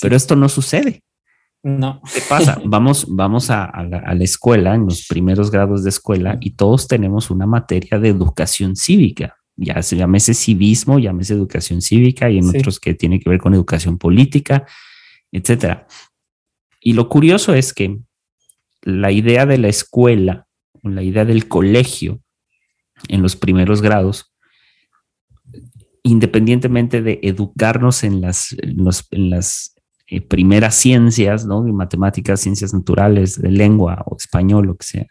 [0.00, 1.02] Pero esto no sucede.
[1.62, 2.02] No.
[2.12, 2.60] ¿Qué pasa?
[2.64, 7.46] Vamos, vamos a, la, escuela, en los primeros grados de escuela, y todos tenemos una
[7.46, 9.36] materia de educación cívica.
[9.56, 13.54] Ya se llámese civismo, llámese educación cívica, y en otros que tiene que ver con
[13.54, 14.66] educación política,
[15.32, 15.86] etcétera.
[16.86, 17.98] Y lo curioso es que
[18.82, 20.46] la idea de la escuela,
[20.84, 22.20] la idea del colegio,
[23.08, 24.32] en los primeros grados,
[26.04, 28.54] independientemente de educarnos en las,
[29.10, 29.74] en las
[30.06, 31.64] eh, primeras ciencias, ¿no?
[31.64, 35.06] matemáticas, ciencias naturales, de lengua o español, lo que sea,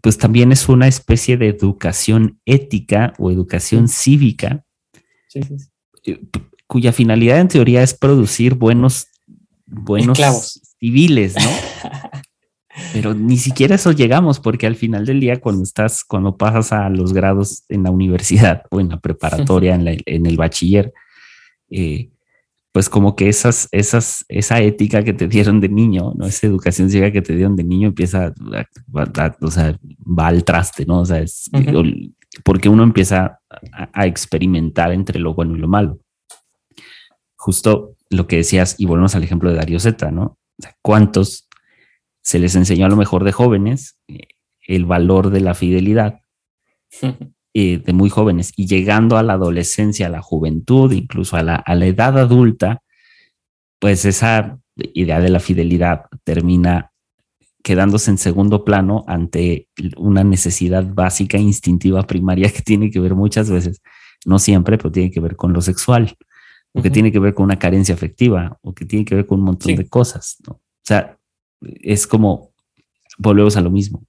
[0.00, 4.64] pues también es una especie de educación ética o educación cívica,
[6.06, 6.18] eh,
[6.66, 9.11] cuya finalidad en teoría es producir buenos,
[9.72, 11.50] buenos civiles, ¿no?
[12.92, 16.88] Pero ni siquiera eso llegamos, porque al final del día, cuando estás, cuando pasas a
[16.88, 20.92] los grados en la universidad o en la preparatoria, en, el bachiller,
[21.70, 22.10] eh,
[22.72, 26.26] pues como que esas, esas, esa ética que te dieron de niño, ¿no?
[26.26, 28.32] Esa educación ciega que te dieron de niño empieza,
[29.40, 31.00] o sea, va al traste, ¿no?
[31.00, 31.50] O sea, es
[32.44, 33.40] porque uno empieza
[33.92, 35.98] a, experimentar entre lo bueno y lo malo.
[37.36, 40.38] Justo lo que decías, y volvemos al ejemplo de Darío Zeta, ¿no?
[40.58, 41.48] O sea, ¿cuántos
[42.22, 44.28] se les enseñó a lo mejor de jóvenes eh,
[44.66, 46.20] el valor de la fidelidad?
[47.54, 51.56] Eh, de muy jóvenes y llegando a la adolescencia, a la juventud, incluso a la,
[51.56, 52.80] a la edad adulta,
[53.78, 54.58] pues esa
[54.94, 56.92] idea de la fidelidad termina
[57.62, 63.50] quedándose en segundo plano ante una necesidad básica, instintiva, primaria que tiene que ver muchas
[63.50, 63.82] veces,
[64.24, 66.16] no siempre, pero tiene que ver con lo sexual,
[66.72, 69.40] o que tiene que ver con una carencia afectiva, o que tiene que ver con
[69.40, 70.36] un montón de cosas.
[70.46, 70.54] ¿no?
[70.54, 71.18] O sea,
[71.60, 72.52] es como,
[73.18, 74.06] volvemos a lo mismo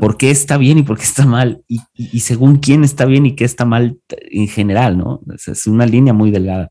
[0.00, 3.34] por qué está bien y por qué está mal, y, según quién está bien y
[3.34, 5.20] qué está mal en general, ¿no?
[5.34, 6.70] Es, una línea muy delgada.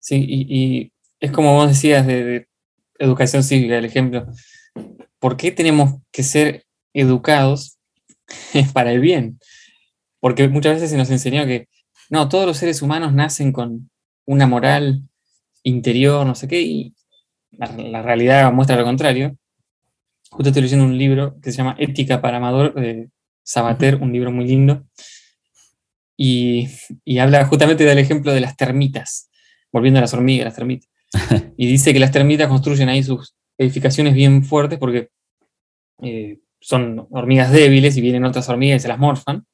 [0.00, 2.46] Sí, y, es como vos decías de,
[2.98, 4.26] educación cívica, el ejemplo.
[5.18, 7.78] ¿Por qué tenemos que ser educados
[8.74, 9.38] para el bien?
[10.20, 11.68] Porque muchas veces se nos enseñó que,
[12.10, 13.90] no, todos los seres humanos nacen con
[14.26, 15.02] una moral
[15.62, 16.94] interior, no sé qué, y
[17.52, 19.36] la realidad muestra lo contrario.
[20.30, 23.10] Justo estoy leyendo un libro que se llama Ética para Amador de
[23.42, 24.84] Sabater, un libro muy lindo.
[26.16, 26.68] Y,
[27.18, 29.30] habla justamente del ejemplo de las termitas,
[29.72, 30.90] volviendo a las hormigas, las termitas.
[31.56, 35.08] Y dice que las termitas construyen ahí sus edificaciones bien fuertes porque
[36.02, 39.44] eh, son hormigas débiles y vienen otras hormigas y se las morfan,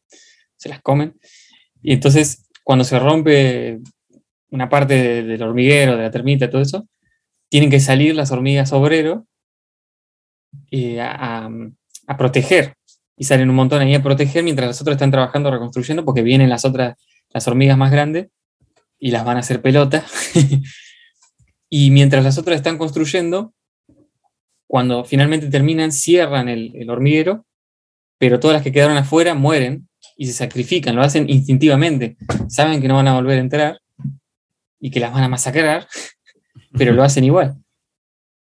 [0.57, 1.19] se las comen.
[1.83, 3.79] Y entonces, cuando se rompe
[4.51, 6.89] una parte del hormiguero, de la termita, todo eso,
[7.49, 9.27] tienen que salir las hormigas obrero
[10.71, 11.49] eh, a,
[12.19, 12.75] proteger.
[13.17, 16.49] Y salen un montón ahí a proteger mientras las otras están trabajando, reconstruyendo, porque vienen
[16.49, 16.97] las otras,
[17.31, 18.29] las hormigas más grandes,
[18.99, 20.05] y las van a hacer pelota.
[21.71, 23.55] y mientras las otras están construyendo,
[24.67, 27.47] cuando finalmente terminan, cierran el, hormiguero,
[28.19, 32.17] pero todas las que quedaron afuera mueren y se sacrifican, lo hacen instintivamente.
[32.49, 33.81] Saben que no van a volver a entrar
[34.81, 35.87] y que las van a masacrar,
[36.79, 37.57] pero lo hacen igual.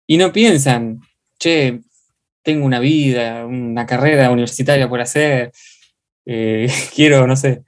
[0.06, 1.00] Y no piensan,
[1.38, 1.80] che,
[2.42, 5.50] tengo una vida, una carrera universitaria por hacer,
[6.26, 7.64] eh, quiero, no sé,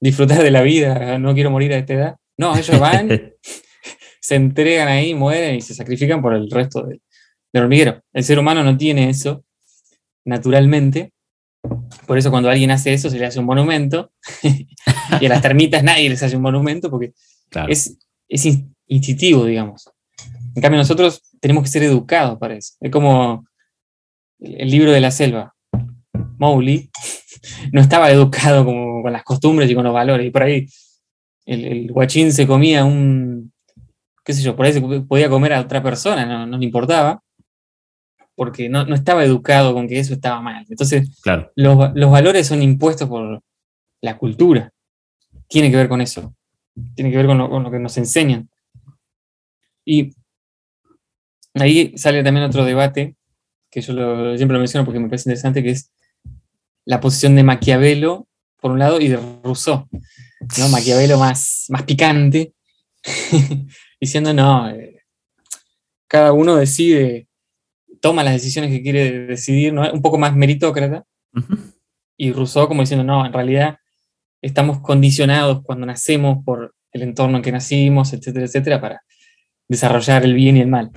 [0.00, 2.16] disfrutar de la vida, no quiero morir a esta edad.
[2.36, 3.08] No, ellos van,
[4.20, 7.02] se entregan ahí, mueren y se sacrifican por el resto del,
[7.52, 8.00] hormiguero.
[8.12, 9.44] El ser humano no tiene eso
[10.24, 11.12] naturalmente.
[12.06, 14.12] Por eso cuando alguien hace eso se le hace un monumento.
[15.20, 17.12] y a las termitas nadie les hace un monumento porque
[17.68, 17.96] es,
[18.28, 19.90] es instintivo, digamos.
[20.54, 22.74] En cambio nosotros tenemos que ser educados para eso.
[22.80, 23.44] Es como
[24.38, 25.54] el libro de la selva,
[26.38, 26.90] Mowgli,
[27.72, 30.26] no estaba educado como con las costumbres y con los valores.
[30.26, 30.66] Y por ahí
[31.46, 33.52] el, guachín se comía un,
[34.24, 37.22] qué sé yo, por ahí se podía comer a otra persona, no, le importaba,
[38.40, 40.64] porque no, estaba educado con que eso estaba mal.
[40.70, 41.52] Entonces, claro.
[41.56, 41.76] los,
[42.10, 43.42] valores son impuestos por
[44.00, 44.72] la cultura.
[45.46, 46.34] Tiene que ver con eso.
[46.94, 48.48] Tiene que ver con lo, con lo que nos enseñan.
[49.84, 50.14] Y
[51.52, 53.14] ahí sale también otro debate
[53.70, 53.92] que yo
[54.38, 55.92] siempre lo menciono porque me parece interesante, que es
[56.86, 58.26] la posición de Maquiavelo,
[58.58, 59.86] por un lado, y de Rousseau,
[60.58, 60.68] ¿no?
[60.70, 62.54] Maquiavelo más, más picante,
[64.00, 65.04] diciendo, no, eh,
[66.08, 67.28] cada uno decide,
[68.00, 69.90] toma las decisiones que quiere decidir, ¿no?
[69.92, 71.04] un poco más meritócrata,
[72.16, 73.78] y Rousseau como diciendo, no, en realidad
[74.42, 79.02] estamos condicionados cuando nacemos por el entorno en que nacimos, etcétera, etcétera, para
[79.68, 80.90] desarrollar el bien y el mal.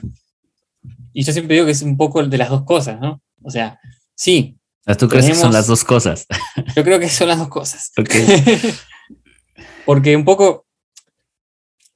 [1.13, 3.21] Y yo siempre digo que es un poco de las dos cosas, ¿no?
[3.43, 3.79] O sea,
[4.15, 4.57] sí.
[4.97, 6.25] ¿Tú crees que son las dos cosas?
[6.75, 7.93] Yo creo que son las dos cosas.
[9.85, 10.65] Porque un poco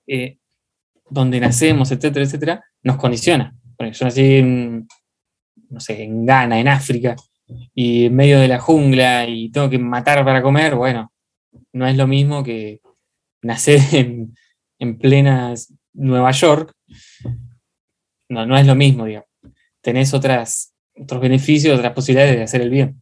[0.08, 0.38] eh,
[1.10, 3.54] donde nacemos, etcétera, etcétera, nos condiciona.
[3.78, 4.88] yo nací en,
[5.70, 7.16] no sé, en Ghana, en África,
[7.74, 11.12] y en medio de la jungla y tengo que matar para comer, bueno,
[11.74, 12.82] no es lo mismo que
[13.42, 14.36] nacer en,
[14.80, 15.54] en plena
[15.94, 16.74] Nueva York
[18.30, 19.30] no, no es lo mismo, digamos.
[19.82, 23.02] Tenés otras, otros beneficios, otras posibilidades de hacer el bien.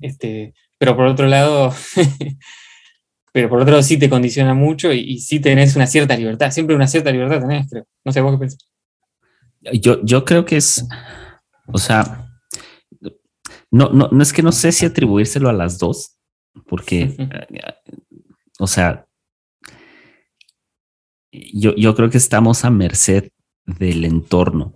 [0.00, 1.74] Este, pero por otro lado,
[3.32, 6.76] pero por otro lado sí te condiciona mucho y, sí tenés una cierta libertad, siempre
[6.76, 7.86] una cierta libertad tenés, creo.
[8.04, 8.68] No sé, vos qué pensás.
[9.80, 10.86] Yo, yo creo que es,
[11.66, 12.28] o sea,
[13.70, 16.16] no, no, no es que no sé si atribuírselo a las dos,
[16.66, 17.74] porque, eh,
[18.58, 19.06] o sea,
[21.32, 23.30] yo, yo creo que estamos a merced
[23.66, 24.74] del entorno.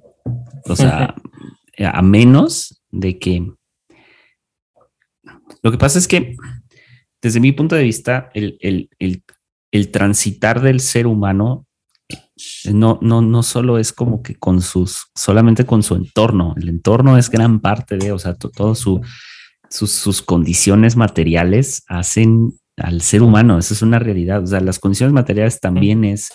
[0.64, 1.14] O sea,
[1.78, 3.52] a menos de que...
[5.62, 6.36] Lo que pasa es que,
[7.22, 8.88] desde mi punto de vista, el, el,
[9.70, 11.66] el, transitar del ser humano
[12.72, 16.54] no, no, no solo es como que con sus, solamente con su entorno.
[16.56, 19.00] El entorno es gran parte de, o sea, todo su,
[19.68, 23.58] sus, sus condiciones materiales hacen al ser humano.
[23.58, 24.42] Esa es una realidad.
[24.42, 26.30] O sea, las condiciones materiales también es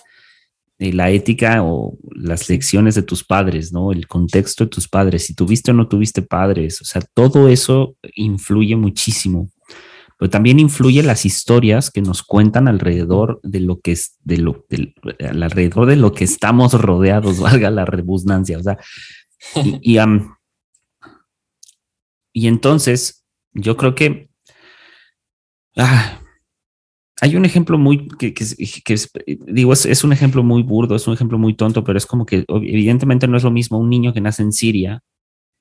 [0.77, 3.93] eh, la ética o las lecciones de tus padres, ¿no?
[3.93, 7.95] El contexto de tus padres, si tuviste o no tuviste padres, o sea, todo eso
[8.15, 9.49] influye muchísimo.
[10.17, 14.65] Pero también influye las historias que nos cuentan alrededor de lo que es, de lo,
[15.19, 18.77] alrededor de lo que estamos rodeados, valga la redundancia, o sea,
[19.63, 19.97] y,
[22.33, 24.29] y, entonces yo creo que
[25.77, 26.19] ah,
[27.21, 29.11] hay un ejemplo muy, que, es,
[29.47, 32.45] digo, es, un ejemplo muy burdo, es un ejemplo muy tonto, pero es como que
[32.47, 35.01] evidentemente no es lo mismo un niño que nace en Siria,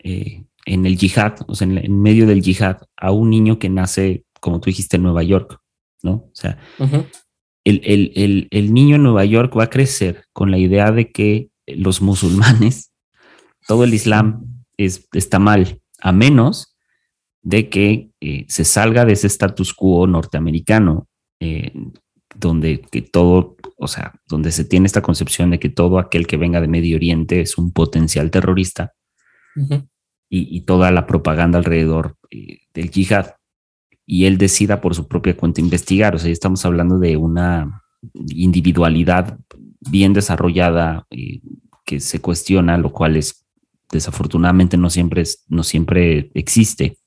[0.02, 4.24] eh, en el yihad, o sea, en, medio del yihad, a un niño que nace,
[4.44, 5.58] como tú dijiste, en Nueva York,
[6.02, 6.12] ¿no?
[6.12, 6.58] O sea,
[7.64, 12.02] el, el, niño en Nueva York va a crecer con la idea de que los
[12.02, 12.92] musulmanes,
[13.66, 14.44] todo el Islam
[14.76, 16.76] es, está mal, a menos
[17.40, 21.08] de que eh, se salga de ese status quo norteamericano
[21.40, 21.72] eh,
[22.36, 26.36] donde que todo, o sea, donde se tiene esta concepción de que todo aquel que
[26.36, 28.92] venga de Medio Oriente es un potencial terrorista
[30.28, 33.36] y, toda la propaganda alrededor eh, del yihad
[34.06, 36.14] y él decida por su propia cuenta investigar.
[36.14, 37.82] O sea, estamos hablando de una
[38.28, 39.38] individualidad
[39.80, 41.40] bien desarrollada eh,
[41.84, 43.44] que se cuestiona, lo cual es
[43.90, 46.98] desafortunadamente no siempre, es, no siempre existe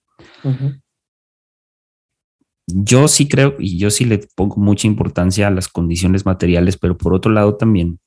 [2.68, 6.98] yo sí creo y yo sí le pongo mucha importancia a las condiciones materiales, pero
[6.98, 8.00] por otro lado también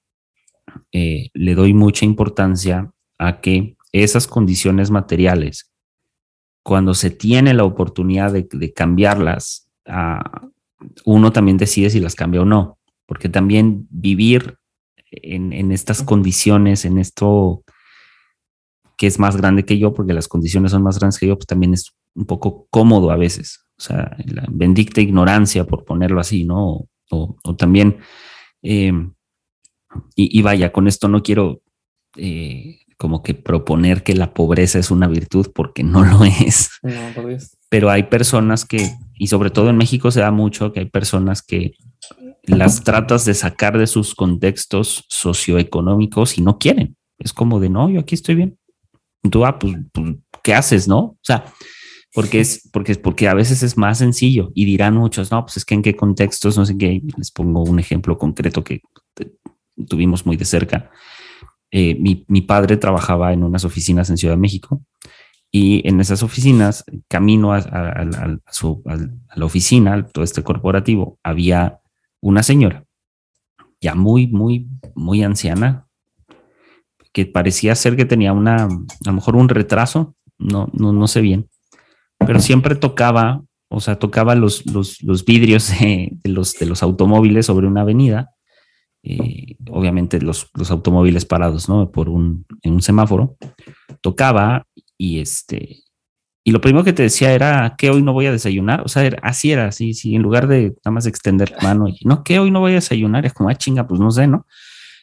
[0.93, 5.70] eh, le doy mucha importancia a que esas condiciones materiales,
[6.63, 9.69] cuando se tiene la oportunidad de, cambiarlas,
[11.05, 14.59] uno también decide si las cambia o no, porque también vivir
[15.11, 17.63] en, en estas condiciones, en esto
[18.97, 21.47] que es más grande que yo, porque las condiciones son más grandes que yo, pues
[21.47, 26.45] también es un poco cómodo a veces o sea, la bendicta ignorancia, por ponerlo así,
[26.45, 26.87] ¿no?
[27.11, 27.99] O, también,
[28.63, 28.93] eh,
[30.15, 31.63] y, vaya, con esto no quiero
[32.17, 36.69] eh, como que proponer que la pobreza es una virtud, porque no lo es.
[36.83, 36.93] No,
[37.71, 41.41] Pero hay personas que, y sobre todo en México se da mucho, que hay personas
[41.41, 41.73] que
[42.43, 46.95] las tratas de sacar de sus contextos socioeconómicos y no quieren.
[47.19, 48.59] Es como de, no, yo aquí estoy bien.
[49.31, 50.99] Tú, ah, pues, pues ¿qué haces, no?
[50.99, 51.47] O sea,
[52.13, 55.65] porque es porque, porque a veces es más sencillo y dirán muchos, no, pues es
[55.65, 58.83] que en qué contextos, no sé qué, les pongo un ejemplo concreto que
[59.89, 60.91] tuvimos muy de cerca.
[61.73, 64.83] Eh, mi, padre trabajaba en unas oficinas en Ciudad de México
[65.53, 71.81] y en esas oficinas, camino a, la oficina, todo este corporativo, había
[72.21, 72.85] una señora
[73.81, 75.87] ya muy, muy, muy anciana,
[77.13, 78.69] que parecía ser que tenía una, a
[79.07, 81.49] lo mejor un retraso, no, no, no sé bien,
[82.19, 87.67] pero siempre tocaba, o sea, tocaba los, los, vidrios de, los, de los automóviles sobre
[87.67, 88.35] una avenida,
[89.03, 91.91] eh, obviamente los, los, automóviles parados, ¿no?
[91.91, 93.37] Por un, en un semáforo,
[94.01, 94.67] tocaba
[94.99, 95.85] y este,
[96.45, 99.11] y lo primero que te decía era que hoy no voy a desayunar, o sea,
[99.23, 102.39] así era, así, sí, en lugar de nada más extender la mano y no, que
[102.39, 104.47] hoy no voy a desayunar, es como, ah, chinga, pues no sé, ¿no?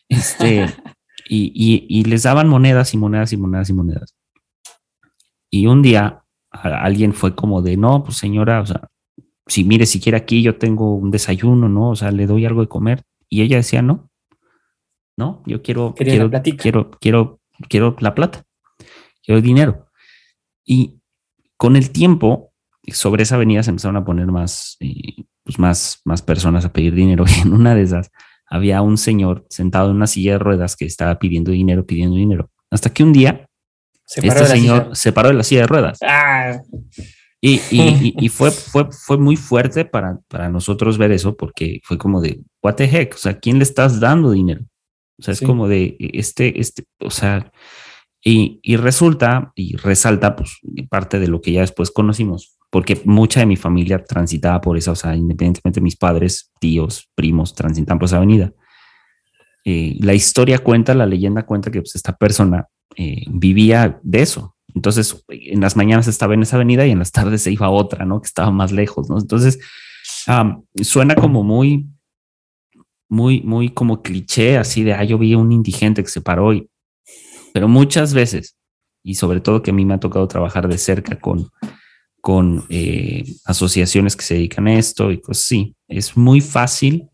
[0.10, 0.66] Este,
[1.30, 4.16] y, y, y les daban monedas y monedas y monedas y monedas.
[5.50, 8.90] Y un día alguien fue como de, no, pues señora, o sea,
[9.48, 11.92] si mire, si quiere aquí yo tengo un desayuno, ¿no?
[11.92, 13.04] O sea, le doy algo de comer.
[13.30, 14.10] Y ella decía, no,
[15.18, 18.44] no, yo quiero, quiero, quiero, quiero, quiero la plata,
[19.24, 19.88] quiero dinero.
[20.64, 21.00] Y
[21.58, 22.54] con el tiempo,
[22.88, 26.94] sobre esa avenida se empezaron a poner más, eh, pues más, más personas a pedir
[26.94, 27.26] dinero.
[27.38, 28.12] Y en una de esas
[28.46, 32.50] había un señor sentado en una silla de ruedas que estaba pidiendo dinero, pidiendo dinero.
[32.70, 33.48] Hasta que un día
[34.08, 36.00] este señor se paró de la silla de ruedas.
[36.02, 36.62] Ah.
[37.42, 42.22] Y, y, fue, fue, fue muy fuerte para, para nosotros ver eso porque fue como
[42.22, 44.66] de, what the heck, o sea, ¿quién le estás dando dinero?
[45.18, 47.50] O sea, es como de, este, este, o sea,
[48.24, 50.60] Y, y, resulta y resalta pues,
[50.90, 54.92] parte de lo que ya después conocimos, porque mucha de mi familia transitaba por esa,
[54.92, 58.52] o sea, independientemente de mis padres, tíos, primos, transitan por esa avenida.
[59.64, 64.56] Eh, la historia cuenta, la leyenda cuenta que pues, esta persona eh, vivía de eso.
[64.76, 67.72] Entonces, en las mañanas estaba en esa avenida y en las tardes se iba a
[67.72, 68.20] otra, ¿no?
[68.20, 69.18] Que estaba más lejos, ¿no?
[69.18, 69.58] Entonces,
[70.82, 71.88] suena como muy,
[73.10, 76.54] muy, muy como cliché, así de, ah, yo vi a un indigente que se paró
[76.54, 76.70] y,
[77.54, 78.58] pero muchas veces,
[79.04, 81.50] y sobre todo que a mí me ha tocado trabajar de cerca con,
[82.22, 87.10] con eh, asociaciones que se dedican a esto y cosas así, es muy fácil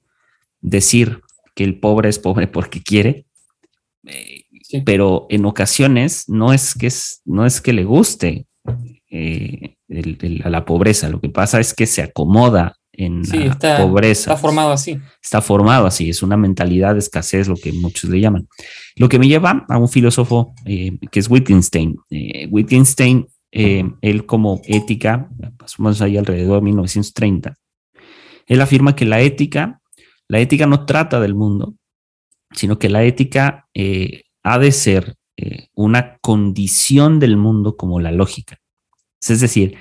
[0.61, 1.21] decir
[1.55, 3.25] que el pobre es pobre porque quiere,
[4.05, 4.45] eh,
[4.85, 8.47] pero en ocasiones no es que, es, no es que le guste
[9.11, 9.75] eh,
[10.43, 14.31] a la pobreza, lo que pasa es que se acomoda en la pobreza.
[14.31, 14.99] Está formado así.
[15.21, 18.47] Está formado así, es una mentalidad de escasez, lo que muchos le llaman.
[18.95, 21.97] Lo que me lleva a un filósofo eh, que es Wittgenstein.
[22.09, 27.55] Eh, Wittgenstein, eh, él como ética, pasamos ahí alrededor de 1930,
[28.45, 29.81] él afirma que la ética,
[30.27, 31.75] la ética no trata del mundo,
[32.51, 33.67] sino que la ética
[34.43, 35.15] ha de ser
[35.73, 38.59] una condición del mundo como la lógica.
[39.21, 39.77] Es decir,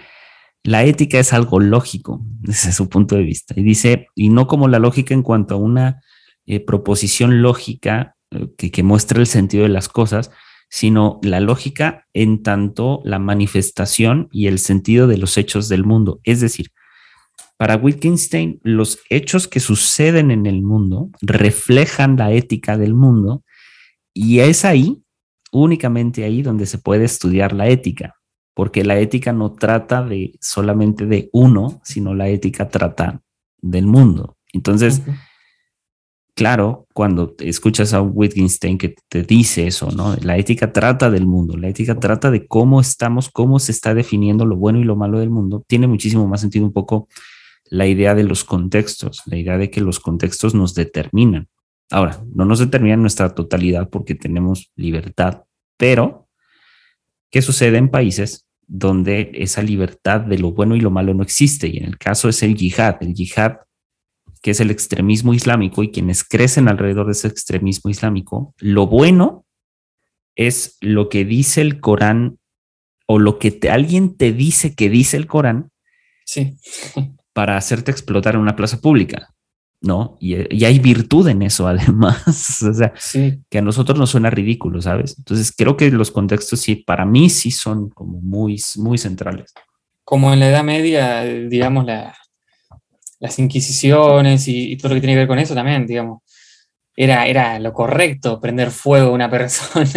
[0.65, 3.55] la ética es algo lógico desde su punto de vista.
[3.57, 6.03] Y dice, y no como la lógica en cuanto a una
[6.47, 10.31] eh, proposición lógica eh, que, que muestra el sentido de las cosas,
[10.71, 16.21] sino la lógica en tanto la manifestación y el sentido de los hechos del mundo.
[16.25, 16.71] Es decir,
[17.57, 23.45] para Wittgenstein, los hechos que suceden en el mundo reflejan la ética del mundo
[24.15, 25.03] y es ahí,
[25.51, 28.15] únicamente ahí, donde se puede estudiar la ética
[28.55, 33.23] porque la ética no trata de solamente de uno, sino la ética trata
[33.61, 34.37] del mundo.
[34.53, 35.03] Entonces,
[36.35, 40.17] claro, cuando escuchas a Wittgenstein que te dice eso, ¿no?
[40.23, 44.45] La ética trata del mundo, la ética trata de cómo estamos, cómo se está definiendo
[44.45, 47.09] lo bueno y lo malo del mundo, tiene muchísimo más sentido un poco
[47.65, 51.49] la idea de los contextos, la idea de que los contextos nos determinan.
[51.91, 55.45] Ahora, no nos determinan nuestra totalidad porque tenemos libertad,
[55.79, 56.22] pero
[57.33, 61.67] ¿Qué sucede en países donde esa libertad de lo bueno y lo malo no existe?
[61.67, 63.57] Y en el caso es el yihad, el yihad
[64.43, 69.47] que es el extremismo islámico y quienes crecen alrededor de ese extremismo islámico, lo bueno
[70.35, 72.39] es lo que dice el Corán
[73.07, 75.71] o lo que alguien te dice que dice el Corán
[76.27, 76.57] sí.
[77.33, 79.33] para hacerte explotar en una plaza pública.
[79.83, 80.17] ¿No?
[80.21, 82.63] Y, hay virtud en eso, además.
[82.63, 82.93] o sea,
[83.51, 85.17] que a nosotros nos suena ridículo, ¿sabes?
[85.19, 89.53] Entonces, creo que los contextos sí, para mí sí son como muy, muy centrales.
[90.05, 95.29] Como en la Edad Media, digamos, las inquisiciones y, todo lo que tiene que ver
[95.29, 96.23] con eso también, digamos,
[96.95, 99.91] era, era lo correcto prender fuego a una persona.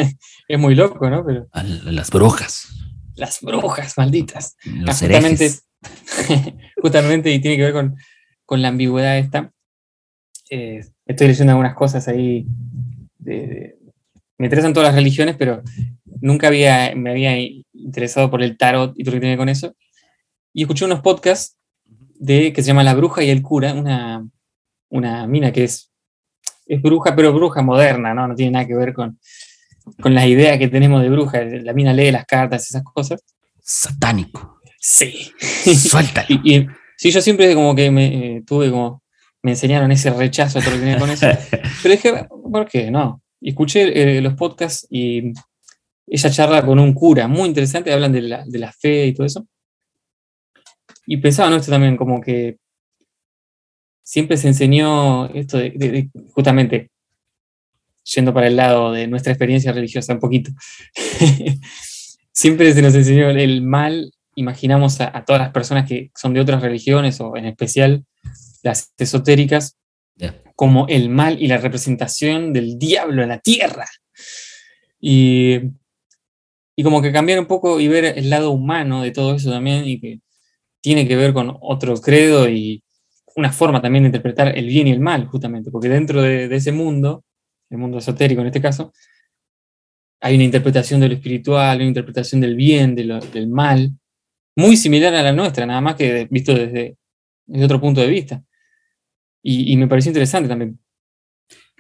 [0.48, 1.24] es muy loco, ¿no?
[1.26, 1.48] Pero,
[1.86, 2.70] las brujas.
[3.16, 4.58] Las brujas, malditas.
[4.66, 5.52] Ah, justamente,
[6.82, 7.96] justamente, y tiene que ver con,
[8.46, 9.54] con la ambigüedad esta
[10.50, 12.46] eh, estoy leyendo algunas cosas ahí.
[13.20, 15.64] me interesan todas las religiones, pero
[16.22, 17.38] nunca había, me había
[17.74, 19.76] interesado por el tarot y todo lo que tiene con eso.
[20.54, 21.58] Y escuché unos podcasts
[22.18, 24.28] de, que se llama La Bruja y el Cura, una,
[24.90, 25.92] una mina que es,
[26.66, 28.28] es bruja, pero bruja moderna, ¿no?
[28.28, 29.20] No tiene nada que ver con,
[30.02, 31.44] con las ideas que tenemos de bruja.
[31.44, 33.24] La mina lee las cartas, esas cosas.
[33.62, 34.60] Satánico.
[34.80, 35.32] Sí.
[35.40, 36.28] Suéltalo.
[36.44, 36.68] y,
[36.98, 39.04] sí, yo siempre como que me eh, tuve como
[39.46, 41.28] me enseñaron ese rechazo todo lo que tenía con eso.
[41.84, 42.90] Pero dije, ¿por qué?
[42.90, 43.22] No.
[43.40, 45.34] Y escuché eh, los podcasts y
[46.08, 49.46] ella charla con un cura muy interesante, hablan de la, fe y todo eso.
[51.06, 51.58] Y pensaba, ¿no?
[51.58, 52.58] Esto también, como que
[54.02, 56.90] siempre se enseñó esto de, justamente
[58.16, 60.50] yendo para el lado de nuestra experiencia religiosa un poquito.
[62.32, 66.64] siempre se nos enseñó el mal, imaginamos a, todas las personas que son de otras
[66.64, 68.04] religiones o en especial
[68.66, 69.78] las esotéricas,
[70.56, 73.86] como el mal y la representación del diablo en la tierra.
[75.00, 75.60] Y,
[76.76, 79.88] y como que cambiar un poco y ver el lado humano de todo eso también,
[79.88, 80.20] y que
[80.82, 82.84] tiene que ver con otro credo y
[83.36, 86.72] una forma también de interpretar el bien y el mal, justamente, porque dentro de, ese
[86.72, 87.24] mundo,
[87.70, 88.94] el mundo esotérico en este caso,
[90.22, 93.92] hay una interpretación de lo espiritual, una interpretación del bien, del mal,
[94.56, 96.98] muy similar a la nuestra, nada más que visto desde,
[97.46, 98.44] desde otro punto de vista.
[99.48, 100.80] Y, me pareció interesante también.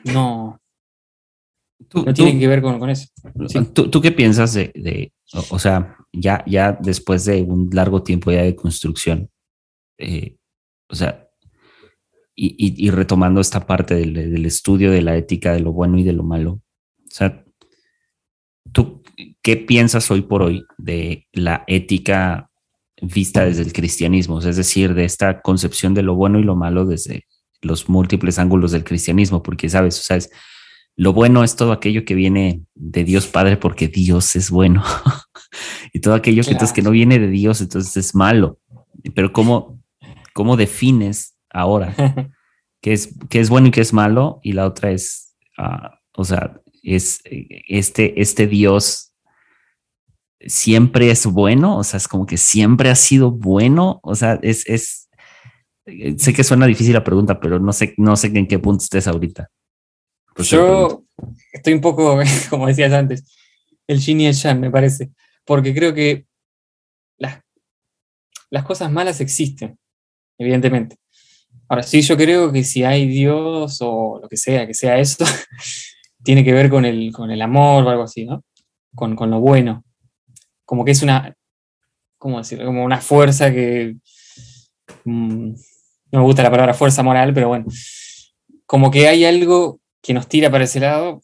[0.03, 0.61] No,
[1.95, 3.07] no tiene que ver con, eso.
[3.73, 5.11] ¿tú, qué piensas de,
[5.49, 9.31] o, sea, ya, ya después de un largo tiempo ya de construcción,
[9.97, 10.35] eh,
[10.87, 11.27] o sea,
[12.35, 16.21] y, retomando esta parte del, estudio de la ética de lo bueno y de lo
[16.21, 17.43] malo, o sea,
[18.71, 19.01] ¿tú
[19.41, 22.51] ¿qué piensas hoy por hoy de la ética
[23.01, 24.37] vista desde el cristianismo?
[24.37, 27.25] Es decir, de esta concepción de lo bueno y lo malo desde
[27.65, 30.19] los múltiples ángulos del cristianismo, porque sabes, o sea,
[30.95, 34.83] lo bueno es todo aquello que viene de Dios Padre porque Dios es bueno.
[35.93, 38.59] y todo aquello que, entonces, que no viene de Dios, entonces es malo.
[39.13, 39.81] Pero ¿cómo,
[40.33, 41.93] cómo defines ahora
[42.81, 44.39] qué es, qué es bueno y qué es malo?
[44.41, 47.21] Y la otra es, ah, o sea, es
[47.67, 49.13] este, este Dios
[50.45, 54.67] siempre es bueno, o sea, es como que siempre ha sido bueno, o sea, es,
[54.67, 55.04] es,
[56.17, 59.07] sé que suena difícil la pregunta, pero no sé, no sé en qué punto estés
[59.07, 59.49] ahorita.
[60.37, 61.03] Yo
[61.53, 62.19] estoy un poco,
[62.49, 63.23] como decías antes,
[63.87, 65.11] el Shin y el Yang, me parece,
[65.45, 66.25] porque creo que
[67.17, 67.41] las,
[68.49, 69.77] las cosas malas existen,
[70.37, 70.97] evidentemente.
[71.67, 75.25] Ahora sí, yo creo que si hay Dios o lo que sea, que sea eso,
[76.23, 78.43] tiene que ver con el, con el amor o algo así, ¿no?
[78.93, 79.83] Con, con lo bueno.
[80.63, 81.35] Como que es una,
[82.17, 82.65] ¿cómo decirlo?
[82.65, 83.95] Como una fuerza que...
[86.11, 87.65] No me gusta la palabra fuerza moral, pero bueno,
[88.65, 91.21] como que hay algo que nos tira para ese lado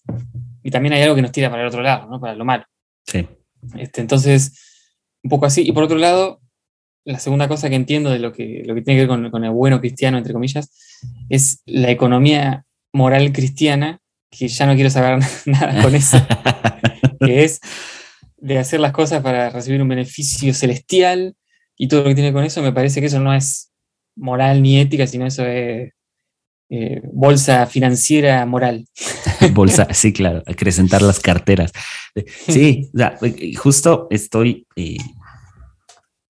[0.63, 2.19] y también hay algo que nos tira para el otro lado, ¿no?
[2.19, 2.65] Para lo malo.
[3.05, 3.27] Sí.
[3.77, 4.59] Este, entonces,
[5.23, 5.61] un poco así.
[5.67, 6.41] Y por otro lado,
[7.03, 9.51] la segunda cosa que entiendo de lo que, lo que tiene que ver con, el
[9.51, 10.71] bueno cristiano, entre comillas,
[11.29, 16.17] es la economía moral cristiana, que ya no quiero saber nada con eso,
[17.19, 17.59] que es
[18.37, 21.35] de hacer las cosas para recibir un beneficio celestial
[21.77, 23.70] y todo lo que tiene con eso, me parece que eso no es
[24.15, 25.91] moral ni ética, sino eso es
[26.69, 28.85] eh, bolsa financiera moral.
[29.53, 31.73] bolsa, sí, claro, acrecentar las carteras.
[32.47, 32.89] Sí,
[33.57, 34.97] justo estoy, eh,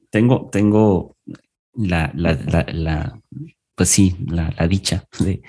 [0.10, 1.16] tengo, tengo
[1.74, 3.20] la, la,
[3.76, 5.44] pues sí, la, dicha de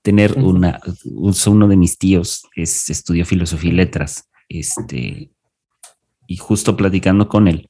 [0.00, 5.32] tener una, uno de mis tíos es, estudió filosofía y letras, este,
[6.28, 7.68] y justo platicando con él,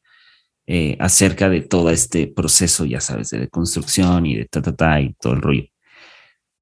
[0.98, 5.14] acerca de todo este proceso, ya sabes, de construcción y de ta, ta, ta, y
[5.14, 5.64] todo el rollo.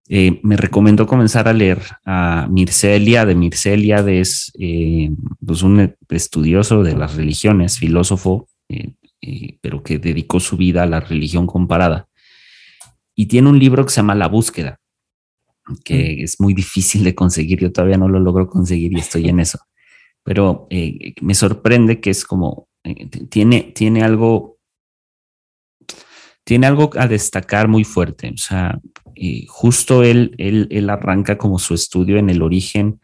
[0.09, 3.35] Eh, me recomendó comenzar a leer a Mircea Eliade.
[3.35, 5.11] Mircea Eliade es eh,
[5.45, 8.95] pues un estudioso de las religiones, filósofo, eh,
[9.63, 12.07] pero que dedicó su vida a la religión comparada.
[13.15, 14.79] Y tiene un libro que se llama La búsqueda,
[15.85, 16.25] que mm.
[16.25, 17.61] es muy difícil de conseguir.
[17.61, 19.61] Yo todavía no lo logro conseguir y estoy en eso.
[20.23, 20.69] Pero
[21.21, 22.69] me sorprende que es como,
[23.31, 24.59] tiene, tiene algo
[26.45, 28.31] tiene algo a destacar muy fuerte.
[28.35, 28.79] O sea,
[29.15, 33.01] eh, justo él, él, él, arranca como su estudio en el origen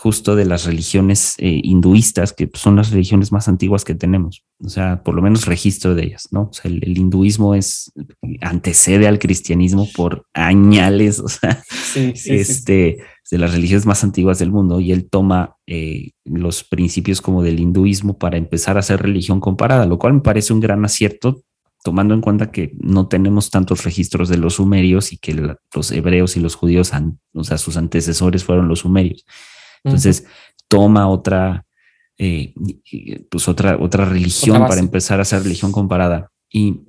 [0.00, 4.68] justo de las religiones eh, hinduistas, que son las religiones más antiguas que tenemos, o
[4.68, 6.42] sea, por lo menos registro de ellas, ¿no?
[6.42, 7.92] O sea, el, hinduismo es,
[8.40, 11.64] antecede al cristianismo por añales, o sea,
[11.96, 17.42] este, de las religiones más antiguas del mundo, y él toma eh, los principios como
[17.42, 21.42] del hinduismo para empezar a hacer religión comparada, lo cual me parece un gran acierto,
[21.82, 26.36] tomando en cuenta que no tenemos tantos registros de los sumerios y que los hebreos
[26.36, 26.92] y los judíos,
[27.34, 29.24] o sea, sus antecesores fueron los sumerios.
[29.84, 30.26] Entonces,
[30.68, 31.66] toma otra,
[32.16, 32.54] eh,
[33.30, 36.30] pues otra, otra religión para empezar a hacer religión comparada.
[36.50, 36.82] Y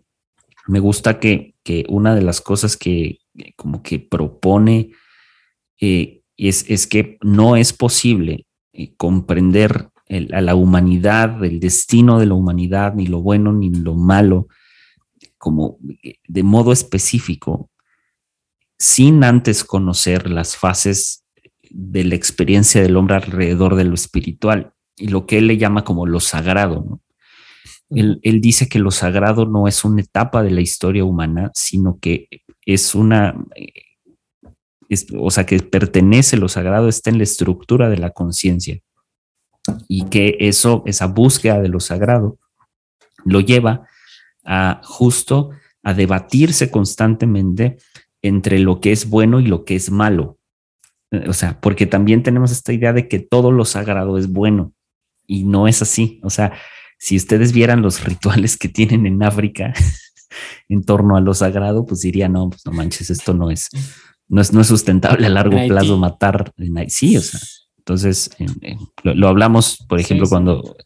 [0.68, 1.56] me gusta que,
[1.88, 3.20] una de las cosas que
[3.56, 4.90] como que propone
[5.80, 9.90] eh, es, que no es posible eh, comprender
[10.34, 14.48] a la humanidad, el destino de la humanidad, ni lo bueno ni lo malo,
[15.38, 15.78] como
[16.28, 17.70] de modo específico,
[18.80, 21.19] sin antes conocer las fases
[21.70, 25.84] de la experiencia del hombre alrededor de lo espiritual y lo que él le llama
[25.84, 27.02] como lo sagrado.
[27.90, 32.28] Él, dice que lo sagrado no es una etapa de la historia humana, sino que
[32.66, 33.36] es una,
[35.18, 38.80] o sea, que pertenece, lo sagrado está en la estructura de la conciencia
[39.88, 42.38] y que eso, esa búsqueda de lo sagrado,
[43.26, 43.88] lo lleva
[44.46, 45.52] a justo
[45.84, 47.78] a debatirse constantemente
[48.22, 50.39] entre lo que es bueno y lo que es malo.
[51.28, 54.74] O sea, porque también tenemos esta idea de que todo lo sagrado es bueno
[55.26, 56.20] y no es así.
[56.24, 56.54] O sea,
[57.00, 59.74] si ustedes vieran los rituales que tienen en África
[60.70, 63.70] en torno a lo sagrado, pues dirían, no, pues no manches, esto no es,
[64.28, 66.52] no es, no es sustentable a largo plazo matar.
[66.90, 67.40] Sí, o sea,
[67.78, 68.30] entonces
[69.04, 70.78] lo, hablamos, por ejemplo, cuando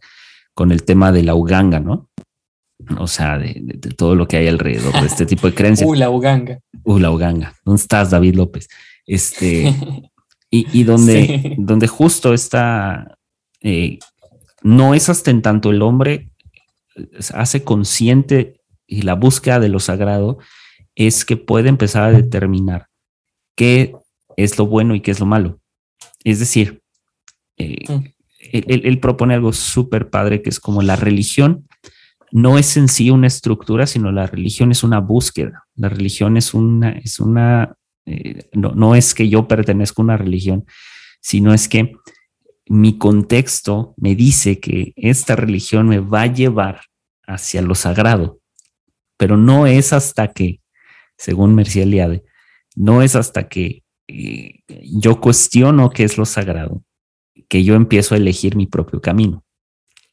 [0.53, 2.09] con el tema de la Uganga, ¿no?
[2.97, 5.89] o sea, de, todo lo que hay alrededor de este tipo de creencias.
[5.89, 6.59] Uh, la Uganga.
[6.83, 7.53] Uh, la Uganga.
[7.65, 8.67] ¿Dónde estás, David López?
[9.05, 9.73] Este,
[10.55, 13.17] y, donde, donde justo está,
[13.61, 13.97] eh,
[14.61, 16.29] no es hasta en tanto el hombre
[17.33, 20.37] hace consciente y la búsqueda de lo sagrado
[20.93, 22.87] es que puede empezar a determinar
[23.55, 23.95] qué
[24.37, 25.59] es lo bueno y qué es lo malo.
[26.23, 26.83] Es decir,
[27.57, 28.03] eh, mm.
[28.51, 31.67] él, propone algo súper padre que es como la religión
[32.31, 35.65] no es en sí una estructura, sino la religión es una búsqueda.
[35.75, 37.75] La religión es una, es una,
[38.05, 40.65] eh, no, no es que yo pertenezca a una religión,
[41.21, 41.93] sino es que
[42.65, 46.81] mi contexto me dice que esta religión me va a llevar
[47.25, 48.39] hacia lo sagrado,
[49.17, 50.61] pero no es hasta que,
[51.17, 52.23] según Mercier Eliade,
[52.75, 56.83] no es hasta que eh, yo cuestiono qué es lo sagrado,
[57.47, 59.43] que yo empiezo a elegir mi propio camino.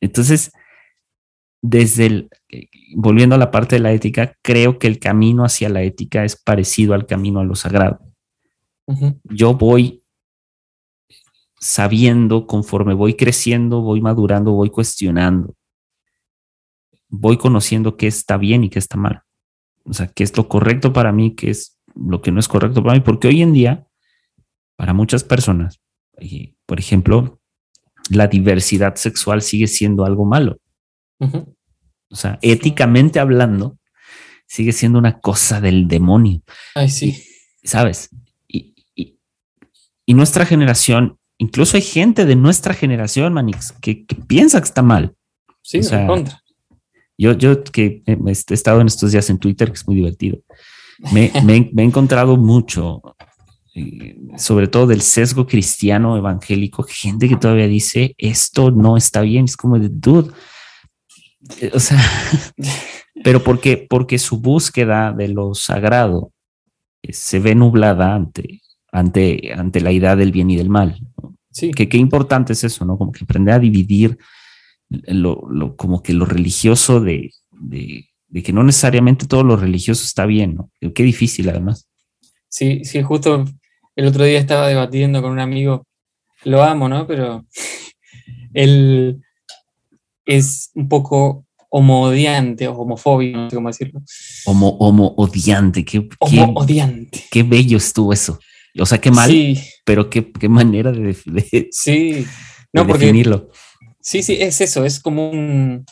[0.00, 0.52] Entonces,
[1.62, 2.30] desde el,
[2.94, 6.36] volviendo a la parte de la ética, creo que el camino hacia la ética es
[6.36, 8.00] parecido al camino a lo sagrado.
[9.24, 10.02] Yo voy
[11.60, 15.54] sabiendo conforme voy creciendo, voy madurando, voy cuestionando,
[17.08, 19.22] voy conociendo qué está bien y qué está mal.
[19.84, 22.82] O sea, qué es lo correcto para mí, qué es lo que no es correcto
[22.82, 23.86] para mí, porque hoy en día,
[24.76, 25.80] para muchas personas,
[26.66, 27.40] por ejemplo,
[28.10, 30.58] la diversidad sexual sigue siendo algo malo.
[32.10, 33.78] O sea, éticamente hablando,
[34.46, 36.42] sigue siendo una cosa del demonio.
[36.74, 37.24] Ay, sí.
[37.62, 38.10] ¿Sabes?
[38.48, 38.74] Y,
[40.06, 45.14] y nuestra generación incluso hay gente de nuestra generación, Manix, que, piensa que está mal.
[45.62, 46.40] Sí, o sea, contra.
[47.18, 50.38] Yo, yo que he estado en estos días en Twitter, que es muy divertido,
[51.12, 53.02] me, he encontrado mucho,
[53.74, 59.46] eh, sobre todo del sesgo cristiano evangélico, gente que todavía dice esto no está bien.
[59.46, 60.30] Es como de dude.
[61.60, 61.98] Eh, o sea,
[63.24, 66.32] pero porque, porque su búsqueda de lo sagrado
[67.02, 68.60] eh, se ve nublada ante,
[68.92, 70.98] ante, ante la idea del bien y del mal.
[71.50, 71.70] Sí.
[71.72, 72.96] Que qué importante es eso, ¿no?
[72.96, 74.18] Como que aprender a dividir
[74.88, 80.04] lo, lo como que lo religioso de, de, de, que no necesariamente todo lo religioso
[80.04, 80.70] está bien, ¿no?
[80.94, 81.88] Qué difícil además.
[82.48, 83.44] Sí, sí, justo
[83.96, 85.86] el otro día estaba debatiendo con un amigo,
[86.44, 87.06] lo amo, ¿no?
[87.06, 87.44] Pero
[88.54, 89.22] él
[90.36, 94.00] es un poco homo-odiante o homofóbico, no sé cómo decirlo.
[94.46, 97.24] Homo-odiante, qué, homo-odiante.
[97.30, 98.38] Qué bello estuvo eso.
[98.78, 99.32] O sea, qué mal,
[99.84, 101.16] pero qué, qué, manera de,
[101.72, 102.24] sí.
[102.72, 103.50] no, definirlo.
[104.00, 105.84] Sí, sí, es eso, es como un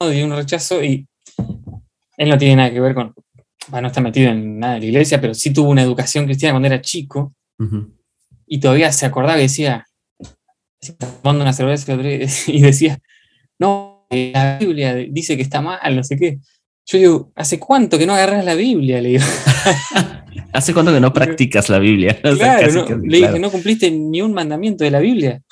[0.00, 1.08] un rechazo y
[2.16, 3.12] él no tiene nada que ver con,
[3.68, 6.52] bueno, no está metido en nada de la iglesia, pero sí tuvo una educación cristiana
[6.52, 7.34] cuando era chico
[8.46, 9.87] y todavía se acordaba y decía,
[11.22, 11.94] tomando una cerveza
[12.46, 12.98] y decía,
[13.58, 16.38] no, la Biblia dice que está mal, no sé qué.
[16.86, 19.02] Yo digo, ¿hace cuánto que no agarras la Biblia?
[19.02, 19.24] Le digo.
[20.52, 22.18] ¿Hace cuánto que no practicas la Biblia?
[22.22, 25.42] Claro, le dije, no cumpliste ni un mandamiento de la Biblia.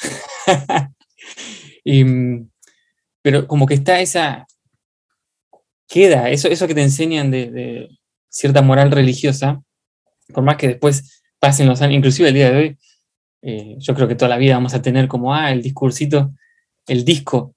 [3.23, 4.47] pero como que está esa,
[5.89, 7.89] queda, eso, eso que te enseñan de,
[8.29, 9.63] cierta moral religiosa,
[10.33, 12.79] por más que después pasen los años, inclusive el día de hoy,
[13.49, 16.35] eh, yo creo que toda la vida vamos a tener como, ah, el discursito,
[16.89, 17.55] el disco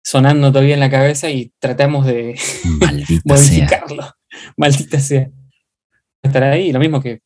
[0.00, 2.38] sonando todavía en la cabeza y tratamos de
[3.24, 4.04] modificarlo.
[4.56, 5.28] Maldita sea
[6.22, 6.70] estar ahí.
[6.70, 7.22] Lo mismo que,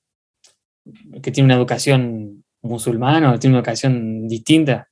[1.22, 4.88] que tiene una educación musulmana o tiene una educación distinta.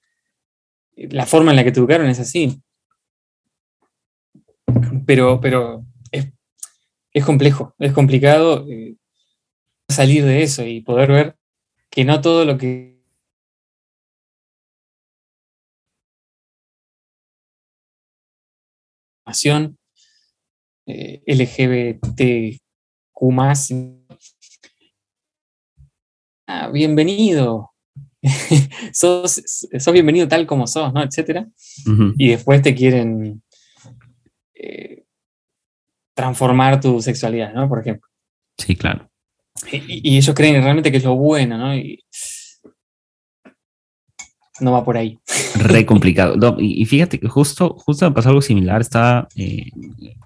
[0.94, 2.60] La forma en la que te educaron es así.
[5.06, 8.96] Pero, pero es, complejo, es complicado eh,
[9.88, 11.36] salir de eso y poder ver
[11.88, 12.97] que no todo lo que
[20.86, 22.58] eh, LGBT
[23.32, 23.72] más.
[26.46, 27.70] Ah, bienvenido.
[28.92, 31.02] sos, bienvenido tal como sos, ¿no?
[31.02, 31.46] Etcétera.
[32.16, 33.42] Y después te quieren
[34.54, 35.04] eh,
[36.14, 37.68] transformar tu sexualidad, ¿no?
[37.68, 38.08] Por ejemplo.
[38.56, 39.10] Sí, claro.
[39.70, 41.76] Y, ellos creen realmente que es lo bueno, ¿no?
[41.76, 42.04] Y
[44.60, 45.18] no va por ahí.
[45.56, 46.56] Re complicado.
[46.58, 48.80] y, fíjate que justo, justo me pasó algo similar.
[48.80, 49.70] Estaba eh,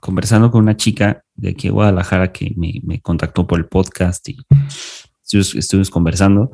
[0.01, 4.37] conversando con una chica de aquí de Guadalajara que me, contactó por el podcast y
[5.33, 6.53] estuvimos, conversando.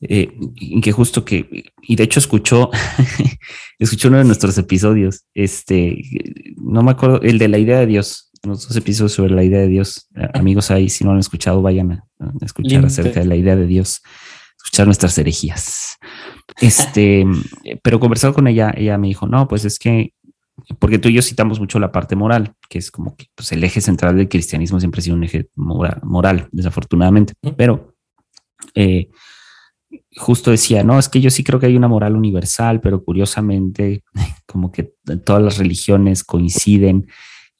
[0.00, 2.70] Eh, y que justo que, y de hecho escuchó,
[3.78, 6.00] escuchó uno de nuestros episodios, este,
[6.56, 9.68] no me acuerdo, el de la idea de Dios, nuestros episodios sobre la idea de
[9.68, 10.08] Dios.
[10.34, 12.04] Amigos ahí, si no han escuchado, vayan a,
[12.40, 14.02] escuchar acerca de la idea de Dios,
[14.68, 15.96] escuchar nuestras herejías.
[16.60, 17.24] Este,
[17.82, 20.12] pero conversando con ella, ella me dijo, no, pues es que,
[20.78, 23.64] porque tú y yo citamos mucho la parte moral, que es como que pues, el
[23.64, 27.94] eje central del cristianismo siempre ha sido un eje moral, desafortunadamente, pero
[28.74, 29.08] eh,
[30.16, 34.02] justo decía, no, es que yo sí creo que hay una moral universal, pero curiosamente,
[34.46, 34.92] como que
[35.24, 37.08] todas las religiones coinciden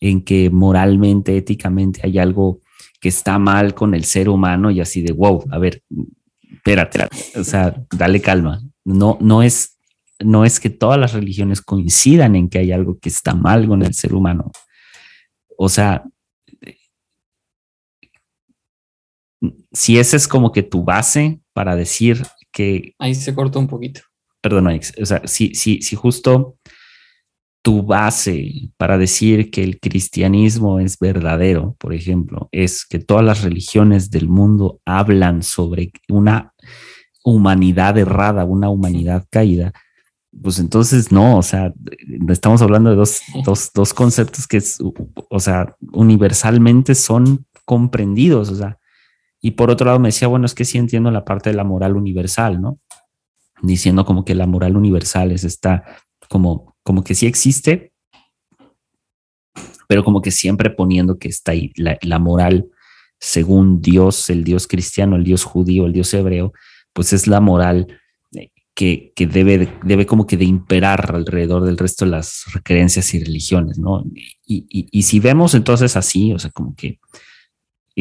[0.01, 2.61] en que moralmente, éticamente hay algo
[3.01, 5.83] que está mal con el ser humano y así de, wow, a ver,
[6.53, 9.79] espérate, o sea, dale calma, no, no es
[10.21, 13.83] no es que todas las religiones coincidan en que hay algo que está mal con
[13.83, 14.51] el ser humano.
[15.57, 16.05] O sea,
[19.73, 22.95] si esa es como que tu base para decir que...
[22.99, 24.01] Ahí se cortó un poquito.
[24.41, 24.69] Perdón,
[25.01, 26.57] o sea, si, si, si justo
[27.63, 33.43] tu base para decir que el cristianismo es verdadero, por ejemplo, es que todas las
[33.43, 36.55] religiones del mundo hablan sobre una
[37.25, 39.73] humanidad errada, una humanidad caída,
[40.43, 41.73] pues entonces no, o sea,
[42.29, 44.79] estamos hablando de dos, dos, dos conceptos que, es,
[45.31, 48.79] o sea, universalmente son comprendidos, o sea,
[49.41, 51.65] y por otro lado me decía, bueno, es que sí entiendo la parte de la
[51.65, 52.79] moral universal, ¿no?
[53.63, 55.85] Diciendo como que la moral universal es esta,
[56.29, 57.93] como, como que sí existe,
[59.89, 62.71] pero como que siempre poniendo que está ahí la, moral
[63.21, 66.55] según Dios, el Dios cristiano, el Dios judío, el Dios hebreo,
[66.95, 68.01] pues es la moral
[68.75, 73.23] que, que, debe, debe como que de imperar alrededor del resto de las creencias y
[73.23, 74.03] religiones, ¿no?
[74.47, 77.01] Y, y, y si vemos entonces así, o sea, como que,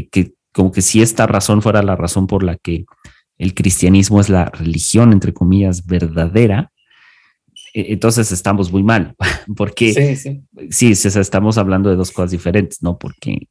[0.09, 2.85] que como que si esta razón fuera la razón por la que
[3.37, 6.71] el cristianismo es la religión, entre comillas, verdadera,
[7.77, 9.15] entonces estamos muy mal,
[9.55, 10.95] porque sí, sí.
[10.95, 12.97] sí estamos hablando de dos cosas diferentes, ¿no?
[12.97, 13.47] Porque,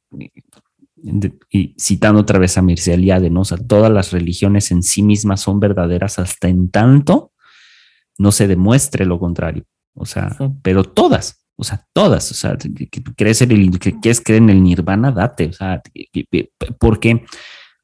[1.49, 3.41] y citando otra vez a Mircea Eliade, ¿no?
[3.41, 7.31] O sea, todas las religiones en sí mismas son verdaderas hasta en tanto
[8.17, 9.63] no se demuestre lo contrario,
[9.93, 14.21] o sea, pero todas, o sea, todas, o sea, que, crees en el, que quieres
[14.21, 15.81] creer en el nirvana, date, o sea,
[16.79, 17.25] porque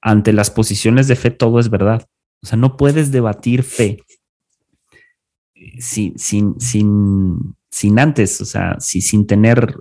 [0.01, 2.05] ante las posiciones de fe todo es verdad.
[2.43, 4.03] O sea, no puedes debatir fe
[5.79, 9.75] sin, sin, sin, sin antes, o sea, sin tener,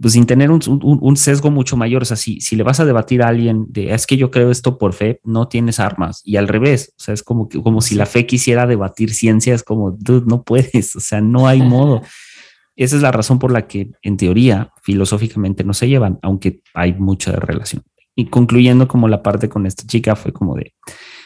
[0.00, 2.02] pues sin tener un, un, sesgo mucho mayor.
[2.02, 4.50] O sea, si, si le vas a debatir a alguien de es que yo creo
[4.50, 6.22] esto por fe, no tienes armas.
[6.24, 9.54] Y al revés, o sea, es como, que, como si la fe quisiera debatir ciencia,
[9.54, 12.02] es como, dude, no puedes, o sea, no hay modo.
[12.76, 16.94] Esa es la razón por la que, en teoría, filosóficamente no se llevan, aunque hay
[16.94, 17.82] mucha relación.
[18.14, 20.72] Y concluyendo como la parte con esta chica fue como de,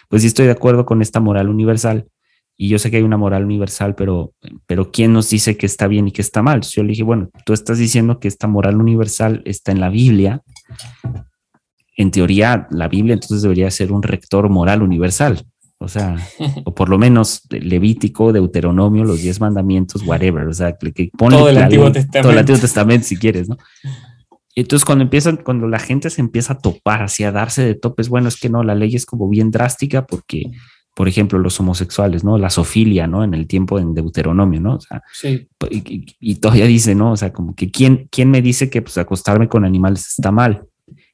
[0.09, 2.09] pues sí estoy de acuerdo con esta moral universal
[2.57, 4.32] y yo sé que hay una moral universal, pero,
[4.66, 6.62] pero ¿quién nos dice que está bien y que está mal?
[6.62, 10.42] Yo le dije, bueno, tú estás diciendo que esta moral universal está en la Biblia.
[11.96, 15.44] En teoría, la Biblia entonces debería ser un rector moral universal
[15.84, 16.16] o sea,
[16.64, 21.48] o por lo menos Levítico, Deuteronomio, los diez mandamientos, whatever, o sea, que pone todo
[21.48, 22.22] el Antiguo Testamento.
[22.22, 23.59] Todo el Antiguo Testamento si quieres, ¿no?
[24.57, 28.09] Entonces cuando empiezan, cuando la gente se empieza a topar, así a darse de topes,
[28.09, 30.44] bueno, es que no, la ley es como bien drástica porque,
[30.95, 32.38] por ejemplo, los homosexuales, ¿no?
[32.38, 33.24] La sofilia, ¿no?
[33.24, 34.76] En el tiempo en Deuteronomio, ¿no?
[34.76, 35.49] O sea, sí.
[35.70, 37.12] y, todavía dice, ¿no?
[37.12, 40.64] O sea, como que ¿quién, quién me dice que pues acostarme con animales está mal?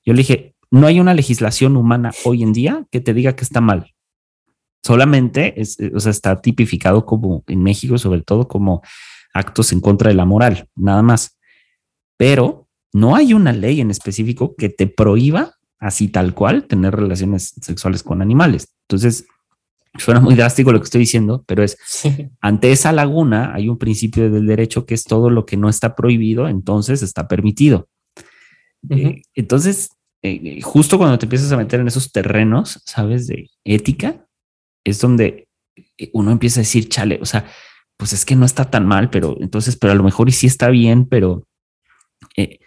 [0.05, 3.45] Yo le dije, no hay una legislación humana hoy en día que te diga que
[3.45, 3.93] está mal
[4.83, 8.83] solamente es, o sea, está tipificado como en México, sobre todo como
[9.33, 11.39] actos en contra de la moral, nada más.
[12.17, 17.55] Pero no hay una ley en específico que te prohíba así tal cual tener relaciones
[17.61, 18.75] sexuales con animales.
[18.89, 19.27] Entonces,
[19.99, 21.77] suena muy drástico lo que estoy diciendo, pero es
[22.41, 25.95] ante esa laguna hay un principio del derecho que es todo lo que no está
[25.95, 27.89] prohibido, entonces está permitido.
[28.89, 29.91] Eh, entonces,
[30.23, 34.27] eh, justo cuando te empiezas a meter en esos terrenos, sabes, de ética,
[34.85, 35.49] es donde
[36.13, 37.47] uno empieza a decir, chale, o sea,
[37.97, 40.47] pues es que no está tan mal, pero entonces, pero a lo mejor y sí
[40.47, 41.47] está bien, pero...
[42.37, 42.59] Eh,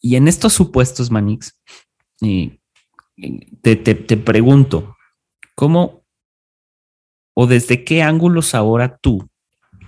[0.00, 1.58] y en estos supuestos, Manix,
[2.22, 2.58] eh,
[3.62, 4.96] te, te, pregunto,
[5.54, 6.05] ¿cómo
[7.38, 9.28] o desde qué ángulos ahora tú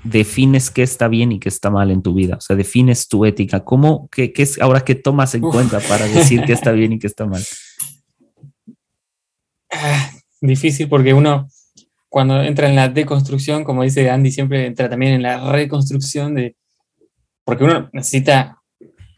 [0.05, 2.36] defines qué está bien y qué está mal en tu vida?
[2.36, 3.64] O sea, defines tu ética.
[3.64, 6.99] ¿Cómo, qué, qué es ahora que tomas en cuenta para decir qué está bien y
[6.99, 7.42] qué está mal?
[9.72, 10.11] Ah,
[10.42, 11.49] difícil porque uno
[12.11, 16.55] cuando entra en la deconstrucción, como dice Andy, siempre entra también en la reconstrucción de,
[17.44, 18.62] porque uno necesita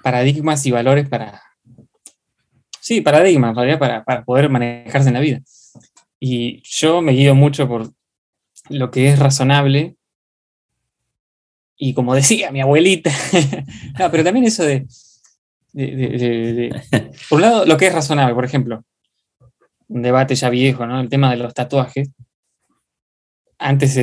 [0.04, 1.42] paradigmas y valores para,
[2.80, 5.40] sí, paradigmas, para, para poder manejarse en la vida.
[6.20, 7.90] Y yo me guío mucho por
[8.70, 9.96] lo que es razonable.
[11.76, 13.10] Y como decía mi abuelita,
[14.10, 14.86] pero también eso de,
[17.28, 18.84] por un lado, lo que es razonable, por ejemplo,
[19.88, 21.00] un debate ya viejo, ¿no?
[21.00, 22.10] El tema de los tatuajes
[23.58, 23.98] antes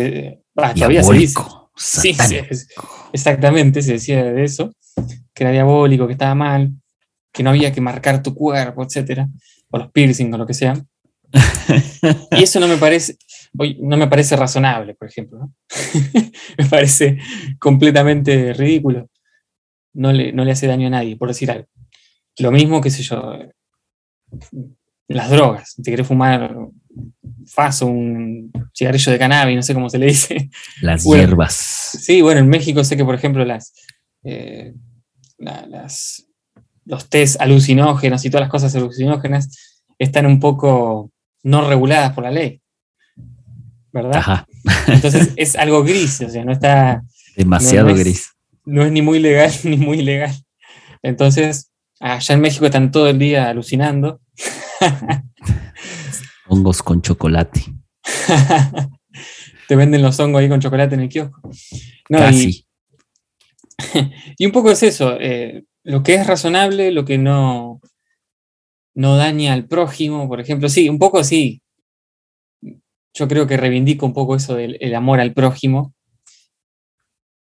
[0.54, 1.40] todavía se dice.
[1.76, 2.16] Sí,
[3.14, 4.72] exactamente, se decía de eso,
[5.34, 6.72] que era diabólico, que estaba mal,
[7.32, 9.28] que no había que marcar tu cuerpo, etcétera,
[9.70, 10.74] o los piercing o lo que sea.
[12.32, 13.18] y eso no me parece,
[13.80, 15.52] no me parece razonable, por ejemplo.
[16.58, 17.18] me parece
[17.60, 19.10] completamente ridículo.
[19.94, 21.68] No le, no le hace daño a nadie, por decir algo.
[22.40, 23.40] Lo mismo, qué sé yo,
[25.08, 25.76] las drogas.
[25.82, 26.56] Te querés fumar
[27.48, 30.50] faso, un cigarrillo de cannabis, no sé cómo se le dice.
[30.82, 31.54] Las hierbas.
[31.54, 33.74] Sí, bueno, en México sé que, por ejemplo, las,
[34.24, 34.74] eh,
[35.38, 36.28] las,
[36.86, 41.12] los test alucinógenos y todas las cosas alucinógenas están un poco
[41.44, 42.62] no reguladas por la ley.
[43.98, 44.46] ¿Verdad?
[44.88, 47.02] Entonces es algo gris, o sea, no está...
[47.36, 48.32] Demasiado gris.
[48.64, 50.36] No es ni muy legal ni muy ilegal.
[51.02, 54.22] Entonces, allá en México están todo el día alucinando.
[56.48, 57.62] Hongos con chocolate.
[59.68, 61.42] Te venden los hongos ahí con chocolate en el kiosco.
[62.06, 62.66] Casi.
[64.38, 67.82] Y, un poco es eso, eh, lo que es razonable, lo que no,
[68.96, 70.70] no daña al prójimo, por ejemplo.
[70.70, 71.62] Sí, un poco sí.
[73.18, 75.96] Yo creo que reivindico un poco eso del amor al prójimo,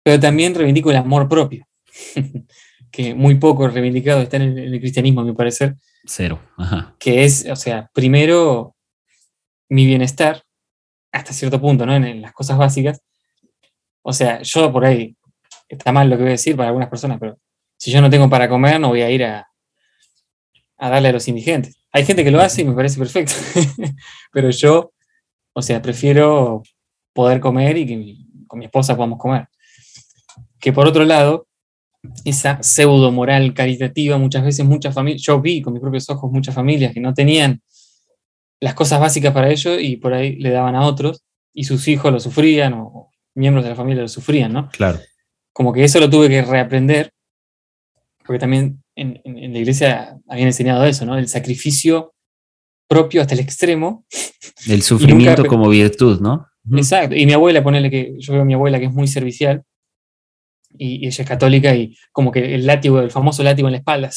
[0.05, 1.67] pero también reivindico el amor propio,
[2.93, 5.75] que muy poco reivindicado está en el, cristianismo, a mi parecer.
[6.05, 6.39] Cero,
[7.01, 8.77] Que es, o sea, primero
[9.69, 10.45] mi bienestar,
[11.11, 11.97] hasta cierto punto, ¿no?
[11.97, 13.01] En, las cosas básicas.
[14.03, 15.17] O sea, yo por ahí,
[15.69, 17.37] está mal lo que voy a decir para algunas personas, pero
[17.77, 19.49] si yo no tengo para comer, no voy a ir a,
[20.77, 21.77] a darle a los indigentes.
[21.91, 23.35] Hay gente que lo hace y me parece perfecto,
[24.33, 24.93] pero yo,
[25.55, 26.63] o sea, prefiero
[27.13, 29.49] poder comer y que con mi esposa podamos comer.
[30.61, 31.47] Que por otro lado,
[32.25, 36.55] esa pseudo moral caritativa, muchas veces muchas familias, yo vi con mis propios ojos muchas
[36.55, 37.63] familias que no tenían
[38.61, 42.13] las cosas básicas para ellos y por ahí le daban a otros y sus hijos
[42.13, 44.69] lo sufrían o miembros de la familia lo sufrían, ¿no?
[44.71, 44.99] Claro.
[45.53, 47.13] Como que eso lo tuve que reaprender,
[48.25, 51.19] porque también en, la iglesia habían enseñado eso, ¿no?
[51.19, 52.14] El sacrificio
[52.95, 54.05] propio hasta el extremo.
[54.69, 56.47] El sufrimiento como virtud, ¿no?
[56.73, 57.15] Exacto.
[57.17, 59.65] Y mi abuela, ponele que yo veo a mi abuela que es muy servicial,
[60.77, 64.11] y, ella es católica y como que el látigo, el famoso látigo en la espalda,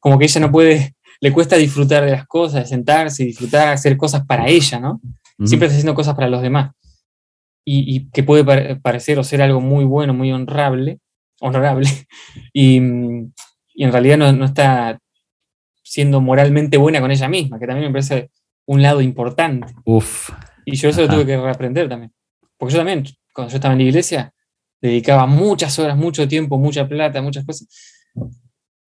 [0.00, 4.24] como que ella no puede, le cuesta disfrutar de las cosas, sentarse, disfrutar, hacer cosas
[4.26, 5.00] para ella, ¿no?
[5.44, 6.72] Siempre está haciendo cosas para los demás.
[7.68, 11.00] Y, que puede parecer o ser algo muy bueno, muy honrable,
[11.40, 11.88] honorable,
[12.52, 14.98] y, en realidad no, está
[15.86, 18.30] siendo moralmente buena con ella misma, que también me parece
[18.66, 19.72] un lado importante.
[19.84, 20.30] Uf.
[20.64, 22.12] Y yo eso lo tuve que reaprender también.
[22.56, 24.34] Porque yo también, cuando yo estaba en la iglesia,
[24.80, 27.68] dedicaba muchas horas, mucho tiempo, mucha plata, muchas cosas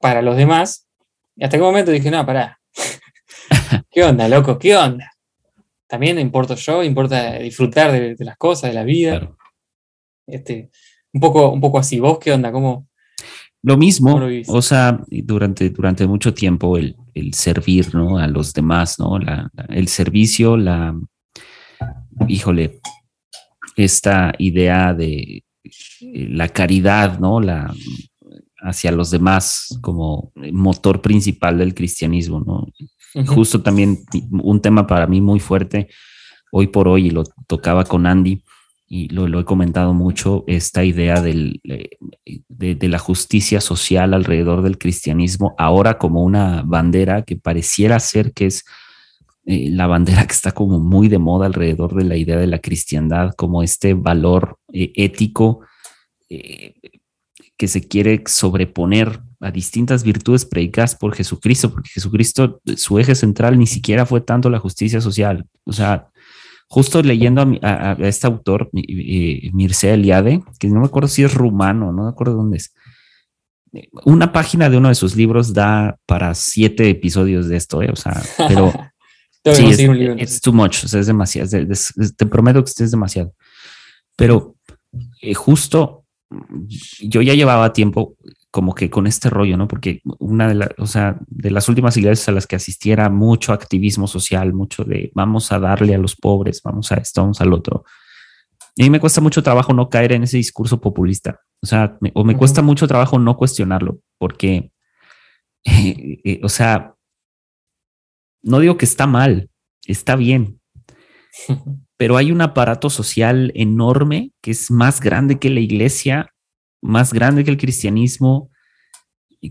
[0.00, 0.88] para los demás.
[1.36, 2.60] Y hasta qué momento dije, no, pará.
[3.90, 4.58] ¿Qué onda, loco?
[4.58, 5.12] ¿Qué onda?
[5.86, 9.36] También importo yo, importa disfrutar de, las cosas, de la vida.
[10.26, 10.70] Este,
[11.12, 12.00] un, poco, un poco así.
[12.00, 12.50] ¿Vos qué onda?
[12.50, 12.87] ¿Cómo,
[13.68, 16.96] lo mismo, o sea, durante, durante mucho tiempo el,
[17.34, 18.16] servir ¿no?
[18.16, 19.18] a los demás, ¿no?
[19.68, 20.98] el servicio, la,
[22.26, 22.80] híjole,
[23.76, 27.40] esta idea de eh, la caridad, ¿no?
[27.40, 27.74] La,
[28.60, 32.66] hacia los demás como motor principal del cristianismo, ¿no?
[33.26, 33.98] Justo también
[34.30, 35.88] un tema para mí muy fuerte
[36.50, 38.42] hoy por hoy, y lo tocaba con Andy,
[38.90, 41.90] y lo, he comentado mucho, esta idea del, eh,
[42.48, 48.46] de, la justicia social alrededor del cristianismo, ahora como una bandera que pareciera ser que
[48.46, 48.64] es
[49.44, 52.60] eh, la bandera que está como muy de moda alrededor de la idea de la
[52.60, 55.60] cristiandad, como este valor ético
[56.30, 56.74] eh,
[57.58, 63.58] que se quiere sobreponer a distintas virtudes predicadas por Jesucristo, porque Jesucristo, su eje central
[63.58, 65.46] ni siquiera fue tanto la justicia social.
[65.64, 66.08] O sea,
[66.68, 72.04] justo leyendo a, este autor, Mircea Eliade, que no me acuerdo si es rumano, no
[72.04, 72.74] me acuerdo dónde es.
[74.04, 77.90] Una página de uno de sus libros da para siete episodios de esto, ¿eh?
[77.92, 78.72] o sea, pero
[79.54, 79.66] sí,
[80.18, 81.48] es, too much, o sea, es demasiado,
[82.16, 83.34] te prometo que es demasiado.
[84.16, 84.56] Pero
[85.20, 86.04] eh, justo
[87.00, 88.16] yo ya llevaba tiempo
[88.50, 89.68] como que con este rollo, ¿no?
[89.68, 93.52] Porque una de las, o sea, de las últimas iglesias a las que asistiera mucho
[93.52, 97.52] activismo social, mucho de vamos a darle a los pobres, vamos a esto, vamos al
[97.52, 97.84] otro.
[98.74, 101.40] Y a mí me cuesta mucho trabajo no caer en ese discurso populista.
[101.60, 104.70] O sea, o me cuesta mucho trabajo no cuestionarlo, porque,
[105.64, 106.94] eh, eh, o sea,
[108.42, 109.50] no digo que está mal,
[109.84, 110.60] está bien,
[111.96, 116.32] pero hay un aparato social enorme que es más grande que la iglesia,
[116.80, 118.50] más grande que el cristianismo,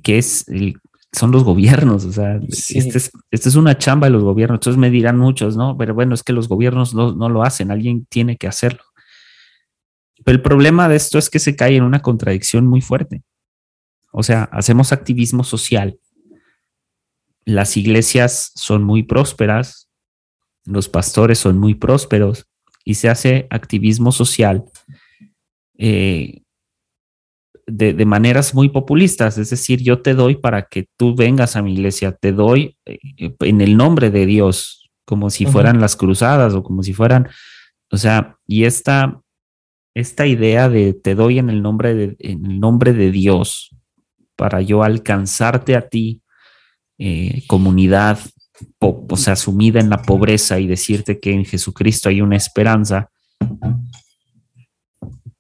[0.04, 0.46] que es
[1.12, 2.06] son los gobiernos.
[2.06, 4.58] O sea, esta es, este es, una chamba de los gobiernos.
[4.58, 5.78] Entonces me dirán muchos, ¿no?
[5.78, 8.84] Pero bueno, es que los gobiernos no, no lo hacen, alguien tiene que hacerlo.
[10.24, 13.24] Pero el problema de esto es que se cae en una contradicción muy fuerte.
[14.12, 16.00] O sea, hacemos activismo social.
[17.46, 19.90] Las iglesias son muy prósperas,
[20.66, 22.48] los pastores son muy prósperos
[22.84, 24.66] y se hace activismo social
[25.78, 26.44] eh,
[27.68, 31.74] de, maneras muy populistas, es decir, yo te doy para que tú vengas a mi
[31.74, 32.98] iglesia, te doy eh,
[33.42, 37.28] en el nombre de Dios, como si fueran las cruzadas o como si fueran,
[37.92, 39.22] o sea, y esta,
[39.94, 43.76] esta idea de te doy en el nombre de, en el nombre de Dios
[44.38, 46.22] para yo alcanzarte a ti,
[46.98, 48.20] eh, comunidad,
[48.80, 53.10] o sea, sumida en la pobreza y decirte que en Jesucristo hay una esperanza,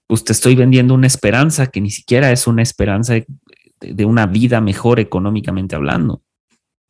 [0.07, 3.13] pues te estoy vendiendo una esperanza que ni siquiera es una esperanza
[3.79, 6.23] de, una vida mejor económicamente hablando.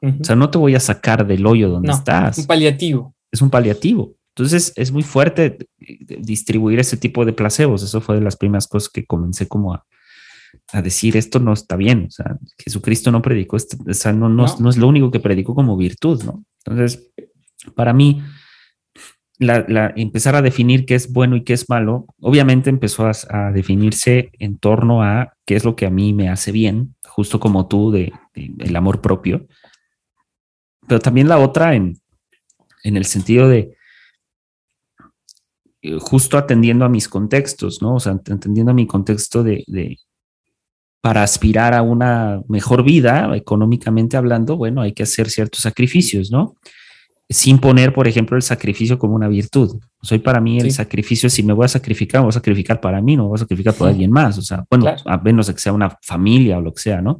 [0.01, 2.37] O sea, no te voy a sacar del hoyo donde estás.
[2.37, 3.15] Es un paliativo.
[3.31, 4.15] Es un paliativo.
[4.35, 7.81] Entonces es muy fuerte distribuir ese tipo de placebos.
[7.81, 9.83] Eso fue de las primeras cosas que comencé como a,
[10.83, 12.05] decir, esto no está bien.
[12.07, 14.69] O sea, Jesucristo no predicó, esto, o sea, no, no, no.
[14.69, 16.45] es lo único que predicó como virtud, ¿no?
[16.63, 17.11] Entonces,
[17.73, 18.21] para mí,
[19.39, 24.31] la, empezar a definir qué es bueno y qué es malo, obviamente empezó a, definirse
[24.39, 27.91] en torno a qué es lo que a mí me hace bien, justo como tú,
[27.91, 29.47] de, el amor propio.
[30.87, 31.99] Pero también la otra en,
[32.83, 33.77] en el sentido de
[35.81, 37.95] eh, justo atendiendo a mis contextos, ¿no?
[37.95, 39.97] O sea, atendiendo a mi contexto de, de
[41.01, 46.55] para aspirar a una mejor vida, económicamente hablando, bueno, hay que hacer ciertos sacrificios, ¿no?
[47.29, 49.81] Sin poner, por ejemplo, el sacrificio como una virtud.
[50.01, 53.17] Soy para mí el sacrificio, si me voy a sacrificar, voy a sacrificar para mí,
[53.17, 54.37] no voy a sacrificar por alguien más.
[54.37, 57.19] O sea, bueno, a menos que sea una familia o lo que sea, ¿no?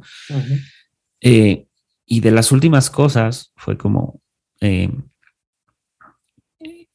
[1.20, 1.66] Eh,
[2.06, 4.22] y de las últimas cosas fue como,
[4.62, 4.90] eh,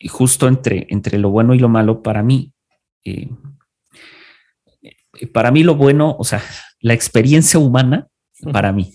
[0.10, 2.52] justo entre, entre lo bueno y lo malo para mí.
[3.06, 3.30] Eh,
[5.32, 6.42] para mí lo bueno, o sea,
[6.80, 8.08] la experiencia humana,
[8.52, 8.92] para mí,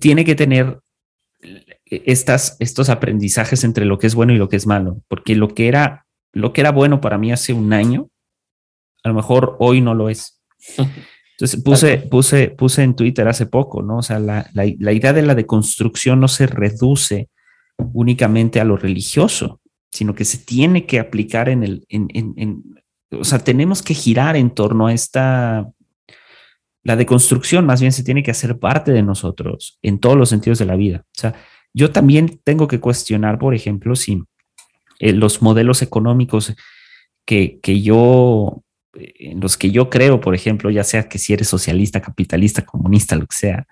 [0.00, 0.81] tiene que tener
[2.06, 5.48] estas, estos aprendizajes entre lo que es bueno y lo que es malo, porque lo
[5.48, 8.08] que era, lo que era bueno para mí hace un año,
[9.04, 10.40] a lo mejor hoy no lo es.
[10.78, 13.98] Entonces puse, puse, puse en Twitter hace poco, ¿no?
[13.98, 17.28] O sea, la, idea de la deconstrucción no se reduce
[17.92, 22.62] únicamente a lo religioso, sino que se tiene que aplicar en el, en, en,
[23.10, 25.68] o sea, tenemos que girar en torno a esta,
[26.84, 30.58] la deconstrucción más bien se tiene que hacer parte de nosotros en todos los sentidos
[30.58, 31.04] de la vida.
[31.06, 31.34] O sea,
[31.74, 34.22] yo también tengo que cuestionar, por ejemplo, si
[34.98, 36.54] eh, los modelos económicos
[37.24, 38.62] que, yo,
[38.94, 42.64] eh, en los que yo creo, por ejemplo, ya sea que si eres socialista, capitalista,
[42.64, 43.66] comunista, lo que sea,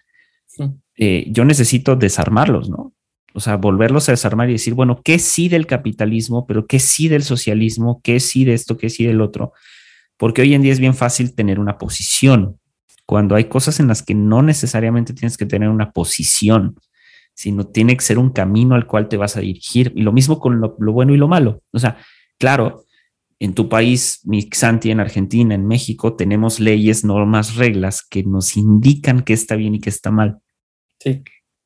[0.97, 2.93] eh, yo necesito desarmarlos, ¿no?
[3.33, 7.09] O sea, volverlos a desarmar y decir, bueno, ¿qué sí del capitalismo, pero qué sí
[7.09, 9.53] del socialismo, qué sí de esto, qué sí del otro?
[10.17, 12.59] Porque hoy en día es bien fácil tener una posición,
[13.07, 16.77] cuando hay cosas en las que no necesariamente tienes que tener una posición
[17.41, 19.95] sino tiene que ser un camino al cual te vas a dirigir.
[19.97, 21.63] Y lo mismo con lo, bueno y lo malo.
[21.73, 21.97] O sea,
[22.39, 22.85] claro,
[23.39, 29.23] en tu país, Mixanti, en Argentina, en México, tenemos leyes, normas, reglas que nos indican
[29.23, 30.41] qué está bien y qué está mal.
[30.99, 31.23] Sí.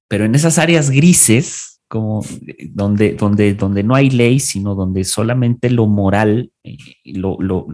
[0.06, 2.24] Pero en esas áreas grises, como
[2.70, 7.66] donde, donde, donde no hay ley, sino donde solamente lo moral, eh, lo, lo,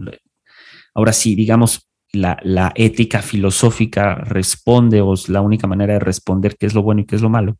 [0.95, 6.57] ahora sí, digamos, la, la, ética filosófica responde o es la única manera de responder
[6.57, 7.57] qué es lo bueno y qué es lo malo,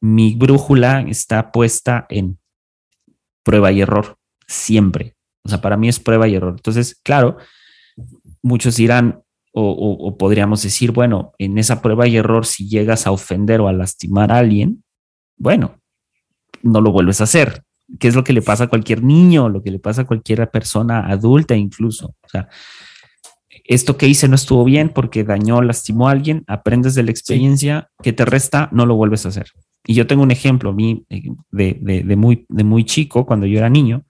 [0.00, 2.38] mi brújula está puesta en
[3.42, 5.14] prueba y error, siempre.
[5.44, 6.54] O sea, para mí es prueba y error.
[6.56, 7.38] Entonces, claro,
[8.42, 9.22] muchos dirán,
[9.52, 13.72] o, podríamos decir, bueno, en esa prueba y error, si llegas a ofender o a
[13.72, 14.84] lastimar a alguien,
[15.36, 15.80] bueno,
[16.62, 17.64] no lo vuelves a hacer.
[17.98, 20.48] ¿Qué es lo que le pasa a cualquier niño, lo que le pasa a cualquier
[20.50, 22.14] persona adulta incluso?
[22.22, 22.48] O sea,
[23.64, 27.90] esto que hice no estuvo bien porque dañó, lastimó a alguien, aprendes de la experiencia
[28.02, 29.46] que te resta, no lo vuelves a hacer.
[29.90, 34.04] Y yo tengo un ejemplo, eh, de, muy, de muy chico, cuando yo era niño,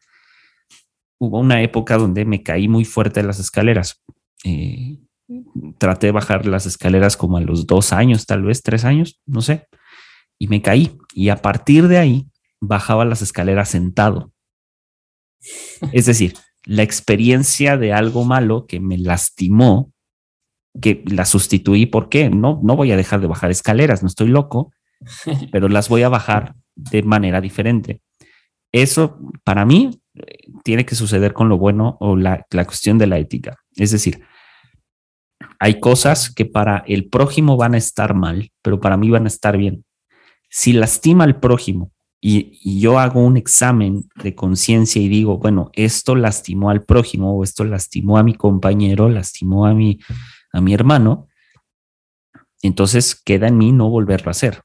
[1.21, 4.03] hubo una época donde me caí muy fuerte de las escaleras.
[4.43, 4.99] Eh,
[5.79, 9.41] traté de bajar las escaleras como a los dos años, tal vez tres años, no
[9.41, 9.69] sé,
[10.37, 10.99] y me caí.
[11.15, 12.27] Y a partir de ahí
[12.61, 14.33] bajaba las escaleras sentado.
[15.93, 19.93] Es decir, la experiencia de algo malo que me lastimó,
[20.83, 22.31] que la sustituí, ¿por qué?
[22.31, 24.73] No, no voy a dejar de bajar escaleras, no estoy loco,
[25.53, 28.01] pero las voy a bajar de manera diferente.
[28.73, 30.01] Eso para mí
[30.65, 33.57] tiene que suceder con lo bueno o la, cuestión de la ética.
[33.77, 34.23] Es decir,
[35.59, 39.29] hay cosas que para el prójimo van a estar mal, pero para mí van a
[39.29, 39.85] estar bien.
[40.51, 45.71] Si lastima al prójimo y, y yo hago un examen de conciencia y digo, bueno,
[45.75, 49.99] esto lastimó al prójimo o esto lastimó a mi compañero, lastimó a mi,
[50.53, 51.29] a mi hermano,
[52.63, 54.63] entonces queda en mí no volverlo a hacer.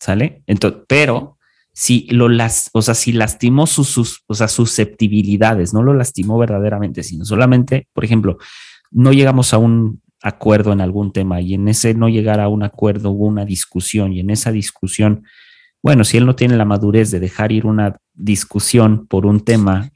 [0.00, 0.42] ¿Sale?
[0.46, 1.38] Entonces, pero
[1.72, 6.38] si lo las, o sea, si lastimó sus, sus, o sea, susceptibilidades, no lo lastimó
[6.38, 8.38] verdaderamente, sino solamente, por ejemplo,
[8.90, 12.62] no llegamos a un acuerdo en algún tema y en ese no llegar a un
[12.62, 15.24] acuerdo hubo una discusión y en esa discusión
[15.84, 19.90] bueno, si él no tiene la madurez de dejar ir una discusión por un tema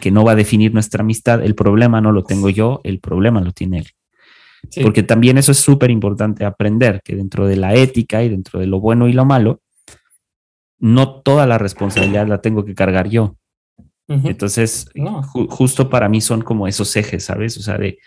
[0.00, 3.40] que no va a definir nuestra amistad, el problema no lo tengo yo, el problema
[3.40, 3.88] lo tiene él.
[4.82, 8.66] Porque también eso es súper importante aprender, que dentro de la ética y dentro de
[8.66, 9.60] lo bueno y lo malo,
[10.78, 13.36] no toda la responsabilidad la tengo que cargar yo.
[14.08, 14.90] Entonces,
[15.48, 17.56] justo para mí son como esos ejes, ¿sabes?
[17.56, 17.98] O sea, de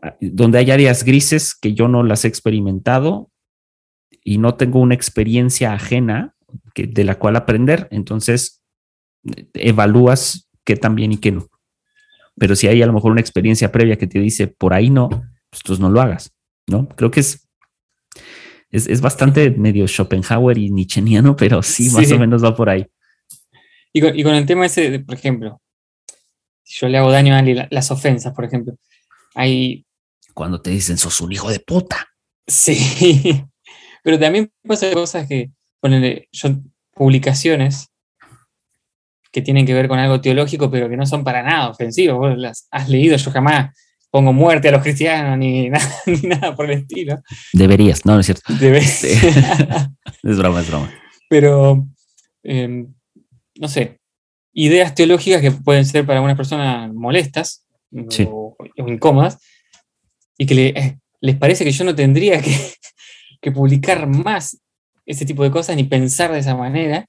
[0.00, 3.28] ah, donde hay áreas grises que yo no las he experimentado
[4.22, 6.36] y no tengo una experiencia ajena
[6.74, 8.62] que, de la cual aprender, entonces
[9.54, 11.48] evalúas qué tan bien y qué no.
[12.36, 15.08] Pero si hay a lo mejor una experiencia previa que te dice por ahí no,
[15.60, 16.32] pues no lo hagas,
[16.66, 16.88] ¿no?
[16.88, 17.46] Creo que es,
[18.70, 22.86] es, bastante medio Schopenhauer y Nietzscheano, pero sí, más o menos va por ahí.
[23.92, 25.60] Y con, el tema ese, por ejemplo,
[26.62, 28.74] si yo le hago daño a las ofensas, por ejemplo,
[29.34, 29.84] hay...
[30.32, 32.08] Cuando te dicen, sos un hijo de puta.
[32.46, 33.44] Sí,
[34.02, 36.48] pero también pasa cosas que, ponen yo,
[36.94, 37.88] publicaciones
[39.30, 42.18] que tienen que ver con algo teológico, pero que no son para nada ofensivos.
[42.18, 43.74] Vos las has leído, yo jamás
[44.12, 47.20] pongo muerte a los cristianos ni nada, ni nada por el estilo.
[47.52, 48.52] Deberías, no, no es cierto.
[48.60, 49.02] Deberías.
[50.22, 50.92] es broma, es broma.
[51.28, 51.88] Pero,
[52.42, 52.92] em,
[53.58, 53.98] no sé,
[54.52, 57.64] ideas teológicas que pueden ser para algunas personas molestas
[58.28, 59.38] o, incómodas
[60.36, 62.42] y que eh, les parece que yo no tendría
[63.40, 64.58] que, publicar más
[65.06, 67.06] ese tipo de cosas ni pensar de esa manera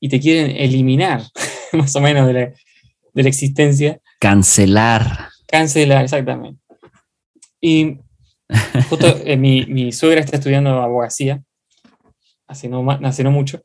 [0.00, 1.22] y te quieren eliminar
[1.72, 2.40] más o menos de la,
[3.14, 4.00] de la existencia.
[4.18, 5.31] Cancelar.
[5.52, 6.58] Cancelar, exactamente.
[7.60, 7.98] Y
[8.88, 11.44] justo eh, mi, suegra está estudiando abogacía,
[12.46, 13.62] hace no, hace no mucho,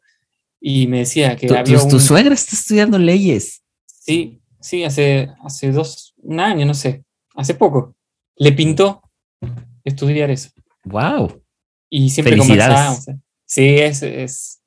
[0.60, 3.64] y me decía que ¿Tu, había tu, suegra está estudiando leyes?
[3.86, 7.96] Sí, sí, hace, hace dos, un año, no sé, hace poco.
[8.36, 9.02] Le pintó
[9.86, 10.50] estudiar eso.
[10.84, 11.42] ¡Wow!
[11.90, 13.06] Y siempre conversábamos.
[13.46, 14.62] Sí, es, es,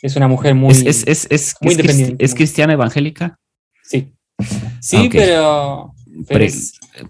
[0.00, 2.24] es, una mujer muy, es, es, es, muy independiente.
[2.24, 3.40] ¿Es cristiana evangélica?
[3.82, 4.14] Sí.
[4.82, 5.92] Sí, pero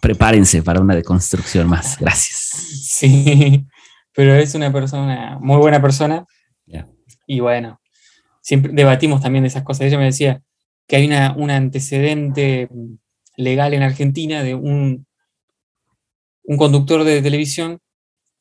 [0.01, 1.99] prepárense para una deconstrucción más.
[1.99, 2.39] Gracias.
[2.83, 3.67] Sí,
[4.15, 6.27] pero es una persona, muy buena persona.
[7.27, 7.81] Y bueno,
[8.43, 9.87] siempre debatimos también de esas cosas.
[9.87, 10.43] Ella me decía
[10.89, 12.69] que hay una, un antecedente
[13.37, 15.07] legal en Argentina de un,
[16.43, 17.79] un conductor de televisión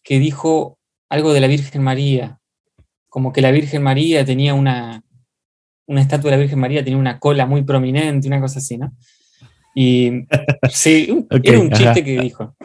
[0.01, 2.39] que dijo algo de la Virgen María,
[3.07, 5.03] como que la Virgen María tenía una,
[5.85, 8.91] una estatua de la Virgen María, tenía una cola muy prominente, una cosa así, ¿no?
[9.75, 10.25] Y
[10.69, 12.55] sí, era un chiste que dijo.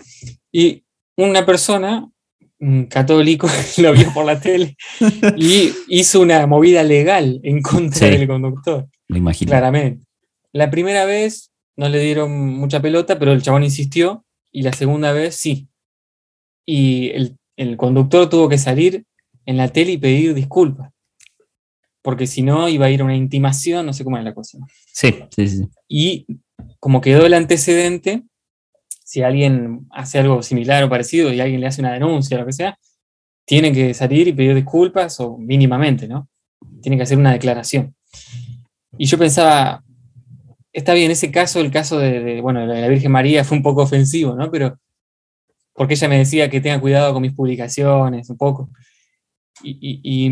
[0.51, 0.85] Y
[1.17, 2.11] una persona,
[2.59, 3.49] un católico,
[3.79, 4.77] lo vio por la tele
[5.37, 8.89] y hizo una movida legal en contra del conductor.
[9.09, 9.51] Me imagino.
[9.51, 10.05] Claramente.
[10.53, 14.25] La primera vez no le dieron mucha pelota, pero el chabón insistió.
[14.53, 15.69] Y la segunda vez sí.
[16.65, 19.05] Y el, el conductor tuvo que salir
[19.47, 20.93] en la tele y pedir disculpas.
[22.03, 24.59] Porque si no, iba a ir a una intimación, no sé cómo es la cosa.
[24.93, 25.65] Sí, sí, sí.
[25.89, 26.27] Y
[26.81, 28.25] como quedó el antecedente,
[29.05, 32.47] si alguien hace algo similar o parecido y alguien le hace una denuncia o lo
[32.47, 32.79] que sea,
[33.45, 36.29] tiene que salir y pedir disculpas o mínimamente, ¿no?
[36.81, 37.95] Tiene que hacer una declaración.
[38.97, 39.83] Y yo pensaba,
[40.73, 43.83] está bien, ese caso, el caso de, bueno, de la Virgen María fue un poco
[43.83, 44.51] ofensivo, ¿no?
[44.51, 44.79] Pero
[45.75, 48.71] porque ella me decía que tenga cuidado con mis publicaciones, un poco.
[49.63, 50.31] Y,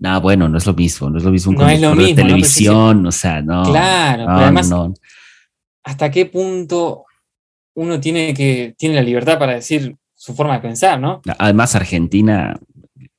[0.00, 3.42] no, bueno, no es lo mismo, no es lo mismo con la televisión, o sea,
[3.42, 3.64] no.
[3.64, 4.72] Claro, pero además,
[5.84, 7.04] hasta qué punto
[7.74, 11.22] uno tiene, que, tiene la libertad para decir su forma de pensar, ¿no?
[11.38, 12.58] Además, Argentina,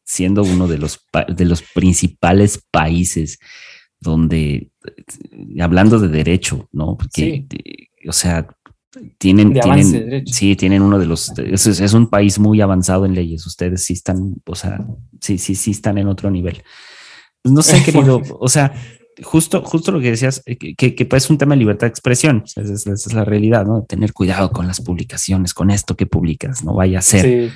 [0.03, 3.39] siendo uno de los, de los principales países
[3.99, 4.69] donde,
[5.61, 6.97] hablando de derecho, ¿no?
[6.97, 7.45] Porque,
[8.07, 8.47] o sea,
[9.17, 13.45] tienen, tienen sí, tienen uno de los, es, es, un país muy avanzado en leyes,
[13.45, 14.85] ustedes sí están, o sea,
[15.21, 16.63] sí, sí, sí están en otro nivel.
[17.43, 18.73] No sé, querido, o sea,
[19.23, 21.91] justo, justo lo que decías, eh, que, que, pues es un tema de libertad de
[21.91, 23.83] expresión, esa es, la realidad, ¿no?
[23.83, 27.51] Tener cuidado con las publicaciones, con esto que publicas, no vaya a ser.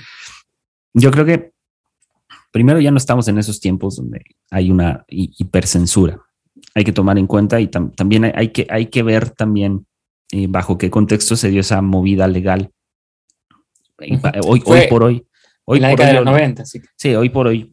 [0.93, 1.51] Yo creo que
[2.51, 6.21] primero ya no estamos en esos tiempos donde hay una hipercensura.
[6.75, 9.85] Hay que tomar en cuenta y también hay, que, hay que ver también
[10.31, 12.71] eh, bajo qué contexto se dio esa movida legal.
[14.43, 15.25] Hoy, hoy por hoy,
[15.65, 16.81] Hoy en la década de los 90, sí.
[16.97, 17.71] Sí, hoy por hoy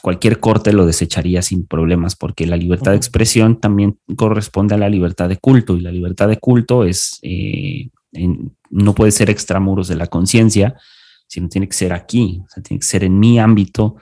[0.00, 4.88] cualquier corte lo desecharía sin problemas porque la libertad de expresión también corresponde a la
[4.88, 7.90] libertad de culto y la libertad de culto es, eh,
[8.70, 10.76] no puede ser extramuros de la conciencia,
[11.26, 13.96] sino tiene que ser aquí, o sea, tiene que ser en mi ámbito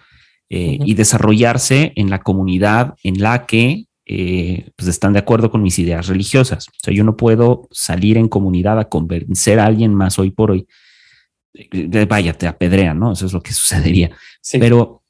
[0.48, 5.62] eh, y desarrollarse en la comunidad en la que eh, pues están de acuerdo con
[5.62, 6.69] mis ideas religiosas.
[6.69, 10.52] O sea, yo no puedo salir en comunidad a convencer a alguien más hoy por
[10.52, 10.69] hoy
[12.09, 13.13] vaya, te apedrean, ¿no?
[13.13, 14.11] Eso es lo que sucedería.
[14.53, 15.05] Pero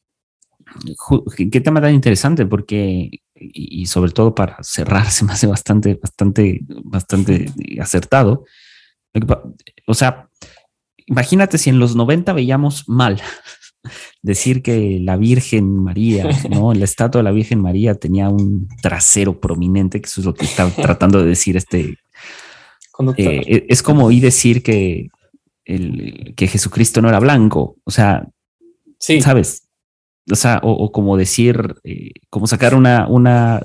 [1.50, 6.60] Qué tema tan interesante, porque, y sobre todo para cerrar, se me hace bastante, bastante,
[6.84, 7.46] bastante
[7.80, 8.44] acertado.
[9.86, 10.28] O sea,
[11.06, 13.22] imagínate si en los 90 veíamos mal
[14.22, 16.74] decir que la Virgen María, ¿no?
[16.74, 20.46] La estatua de la Virgen María tenía un trasero prominente, que eso es lo que
[20.46, 21.98] está tratando de decir este.
[23.16, 25.08] Eh, es como oí decir que,
[25.64, 27.76] el, que Jesucristo no era blanco.
[27.84, 28.26] O sea,
[28.98, 29.20] sí.
[29.20, 29.68] ¿sabes?
[30.30, 33.60] O sea, o, como decir, eh, como sacar una, una,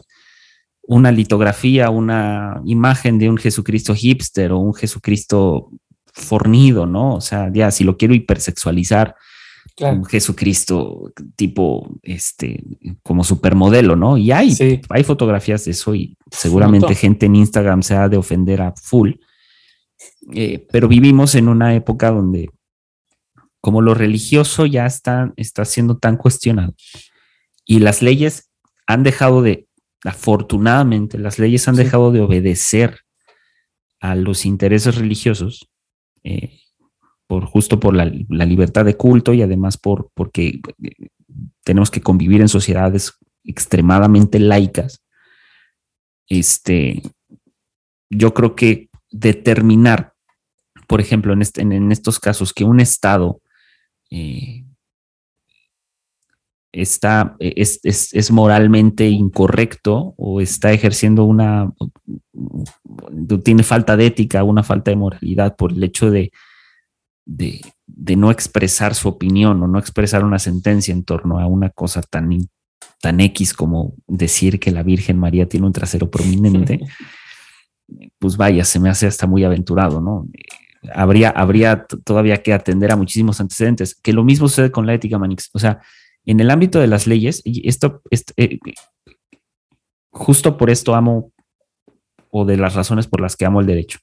[0.82, 5.70] una litografía, una imagen de un Jesucristo hipster o un Jesucristo
[6.12, 7.16] fornido, ¿no?
[7.16, 9.16] O sea, ya si lo quiero hipersexualizar,
[9.82, 12.64] un Jesucristo tipo, este,
[13.04, 14.18] como supermodelo, ¿no?
[14.18, 14.54] Y hay,
[14.90, 19.14] hay fotografías de eso y seguramente gente en Instagram se ha de ofender a full.
[20.34, 22.50] Eh, pero vivimos en una época donde
[23.62, 26.74] como lo religioso ya está, está siendo tan cuestionado
[27.66, 28.50] y las leyes
[28.88, 29.68] han dejado de,
[30.04, 33.02] afortunadamente, las leyes han dejado de obedecer
[34.00, 35.70] a los intereses religiosos,
[36.24, 36.62] eh,
[37.28, 41.10] por justo por la, libertad de culto y además por porque eh,
[41.64, 43.14] tenemos que convivir en sociedades
[43.44, 45.04] extremadamente laicas.
[46.28, 47.04] Este,
[48.10, 50.14] yo creo que determinar,
[50.88, 53.42] por ejemplo, en, estos casos, que un Estado
[54.12, 54.64] eh,
[56.72, 61.72] está, es, es, moralmente incorrecto o está ejerciendo una,
[63.44, 66.32] tiene falta de ética, una falta de moralidad por el hecho de
[67.30, 72.02] de, no expresar su opinión o no expresar una sentencia en torno a una cosa
[72.02, 72.50] tan,
[73.02, 76.80] tan X como decir que la Virgen María tiene un trasero prominente,
[78.18, 80.28] pues vaya, se me hace hasta muy aventurado, ¿no?
[80.94, 85.18] Habría, habría todavía que atender a muchísimos antecedentes, que lo mismo sucede con la ética,
[85.18, 85.50] Manix.
[85.54, 85.82] O sea,
[86.26, 88.02] en el ámbito de las leyes, y esto,
[88.38, 88.60] eh,
[90.12, 91.32] justo por esto amo,
[92.32, 94.00] o de las razones por las que amo el derecho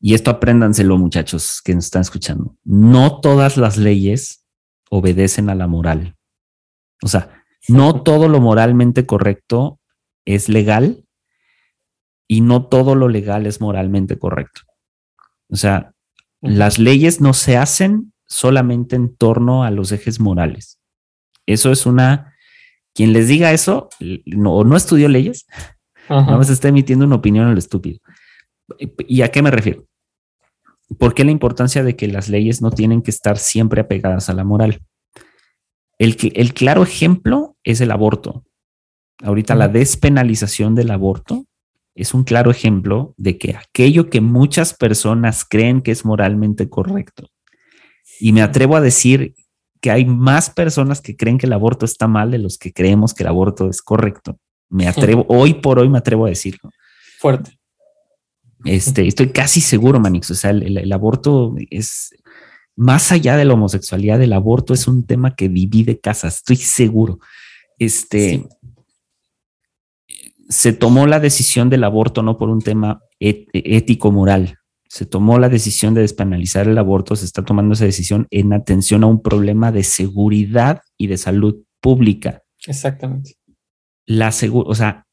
[0.00, 4.44] y esto apréndanselo muchachos que nos están escuchando, no todas las leyes
[4.90, 6.16] obedecen a la moral.
[7.02, 9.80] O sea, no todo lo moralmente correcto
[10.24, 11.04] es legal
[12.28, 14.60] y no todo lo legal es moralmente correcto.
[15.48, 15.94] O sea,
[16.42, 20.78] las leyes no se hacen solamente en torno a los ejes morales.
[21.46, 22.34] Eso es una,
[22.94, 23.88] quien les diga eso,
[24.26, 25.46] no, no estudió leyes,
[26.10, 27.98] nada más está emitiendo una opinión al estúpido.
[28.78, 29.86] ¿Y a qué me refiero?
[30.98, 34.34] ¿Por qué la importancia de que las leyes no tienen que estar siempre apegadas a
[34.34, 34.82] la moral?
[35.98, 38.44] El, el claro ejemplo es el aborto.
[39.22, 41.46] Ahorita la despenalización del aborto
[41.98, 47.28] es un claro ejemplo de que aquello que muchas personas creen que es moralmente correcto,
[48.20, 49.34] y me atrevo a decir
[49.80, 53.14] que hay más personas que creen que el aborto está mal de los que creemos
[53.14, 54.38] que el aborto es correcto.
[54.68, 56.70] Me atrevo, hoy por hoy me atrevo a decirlo.
[57.18, 57.58] Fuerte.
[58.64, 60.30] Este, estoy casi seguro, Manix.
[60.30, 62.10] O sea, el, aborto es
[62.76, 66.36] más allá de la homosexualidad, el aborto es un tema que divide casas.
[66.36, 67.18] Estoy seguro.
[67.78, 68.46] Este
[70.48, 74.58] se tomó la decisión del aborto no por un tema ético-moral.
[74.88, 79.04] Se tomó la decisión de despenalizar el aborto, se está tomando esa decisión en atención
[79.04, 82.42] a un problema de seguridad y de salud pública.
[82.66, 83.34] Exactamente.
[84.06, 85.06] La o sea,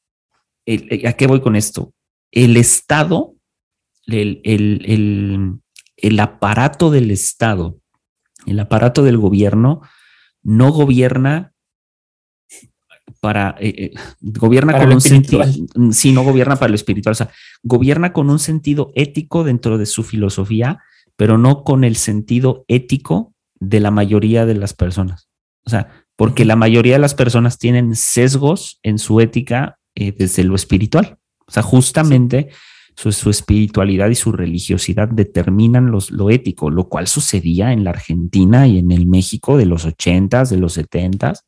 [1.05, 1.93] ¿a qué voy con esto?
[2.31, 3.35] El Estado
[4.07, 5.59] el,
[6.19, 7.79] aparato del Estado,
[8.45, 9.81] el aparato del gobierno,
[10.43, 11.53] no gobierna
[13.19, 13.91] para, eh, eh,
[14.21, 15.43] gobierna con un sentido,
[15.91, 17.29] sí, no gobierna para lo espiritual, o sea,
[17.63, 20.79] gobierna con un sentido ético dentro de su filosofía,
[21.15, 25.29] pero no con el sentido ético de la mayoría de las personas.
[25.65, 30.43] O sea, porque la mayoría de las personas tienen sesgos en su ética eh, desde
[30.43, 31.17] lo espiritual.
[31.47, 32.49] O sea, justamente
[32.95, 38.67] su, espiritualidad y su religiosidad determinan los, lo ético, lo cual sucedía en la Argentina
[38.67, 41.41] y en el México de los 80s, de los 70s,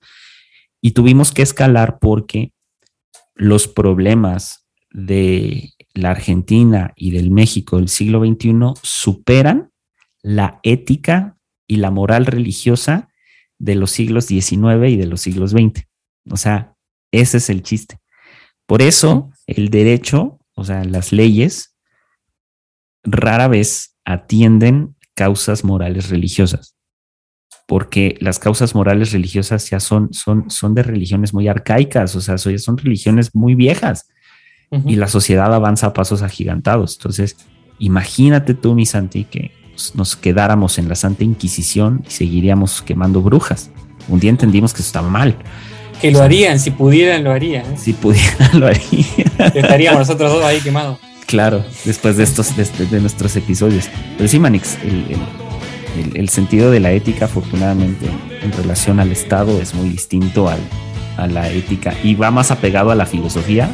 [0.88, 2.53] y tuvimos que escalar porque
[3.35, 8.53] los problemas de la Argentina y del México del siglo XXI
[8.84, 9.73] superan
[10.22, 11.38] la ética
[11.68, 13.09] y la moral religiosa
[13.59, 15.84] de los siglos XIX y de los siglos XX.
[16.30, 16.77] O sea,
[17.11, 17.97] ese es el chiste.
[18.65, 21.76] Por eso el derecho o sea, las leyes
[23.03, 26.76] rara vez atienden causas morales religiosas,
[27.68, 32.38] porque las causas morales religiosas ya son, son, son de religiones muy arcaicas, o sea,
[32.38, 34.07] son religiones muy viejas
[34.85, 36.95] y la sociedad avanza a pasos agigantados.
[36.98, 37.38] Entonces,
[37.80, 39.52] imagínate tú, mi Santi, que
[39.94, 43.69] nos quedáramos en la Santa Inquisición y seguiríamos quemando brujas.
[44.07, 45.35] Un día entendimos que eso estaba mal.
[46.02, 47.65] Que lo harían, si pudieran, lo harían.
[47.65, 47.77] ¿eh?
[47.77, 49.06] Si pudieran, lo harían.
[49.53, 50.99] Estaríamos nosotros dos ahí quemados.
[51.26, 53.89] Claro, después de estos, de, nuestros episodios.
[54.15, 55.18] Pero sí, Manix, el,
[56.29, 58.07] sentido de la ética, afortunadamente,
[58.41, 60.59] en relación al Estado, es muy distinto al,
[61.17, 63.69] a la ética y va más apegado a la filosofía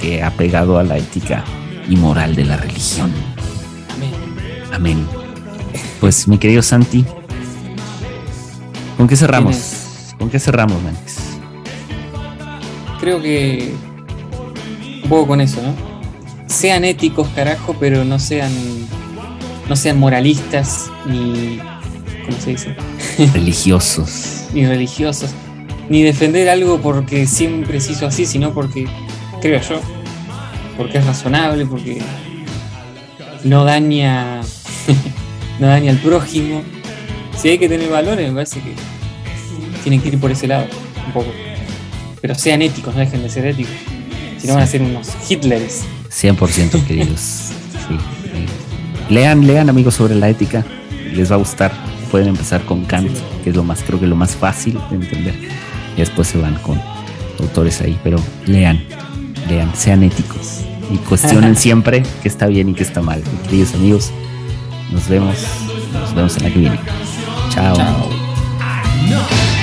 [0.00, 1.44] que apegado a la ética
[1.88, 3.12] y moral de la religión.
[3.94, 4.12] Amén.
[4.72, 5.06] Amén.
[6.00, 7.04] Pues, mi querido Santi,
[8.96, 10.14] ¿con qué cerramos?
[10.18, 11.16] ¿Con qué cerramos, Manix?
[13.00, 13.74] Creo que
[15.02, 15.94] un poco con eso, ¿no?
[16.54, 18.52] sean éticos, carajo, pero no sean,
[19.68, 21.58] no sean moralistas ni,
[22.24, 22.76] ¿cómo se dice?
[23.32, 24.46] Religiosos.
[24.54, 25.30] ni religiosos.
[25.88, 28.86] Ni defender algo porque siempre se hizo así, sino porque,
[29.40, 29.80] creo yo,
[30.76, 32.00] porque es razonable, porque
[33.44, 34.40] no daña,
[35.58, 36.62] no daña al prójimo.
[37.36, 38.72] Si hay que tener valores, me parece que
[39.82, 40.66] tienen que ir por ese lado,
[41.06, 41.30] un poco.
[42.22, 43.74] Pero sean éticos, no dejen de ser éticos.
[44.38, 45.82] Si no van a ser unos Hitlers.
[46.10, 47.50] 100% queridos.
[49.10, 50.64] Lean, lean amigos sobre la ética,
[51.12, 51.72] les va a gustar.
[52.10, 53.10] Pueden empezar con Kant,
[53.42, 55.34] que es lo más, creo que lo más fácil de entender.
[55.96, 56.80] Y después se van con
[57.40, 58.82] autores ahí, pero lean,
[59.48, 60.60] lean, sean éticos
[60.90, 63.22] y cuestionen siempre qué está bien y qué está mal.
[63.44, 64.12] Queridos amigos,
[64.92, 65.36] nos vemos,
[65.92, 66.80] nos vemos en la que viene.
[67.50, 67.76] Chao.
[67.76, 69.53] Chao.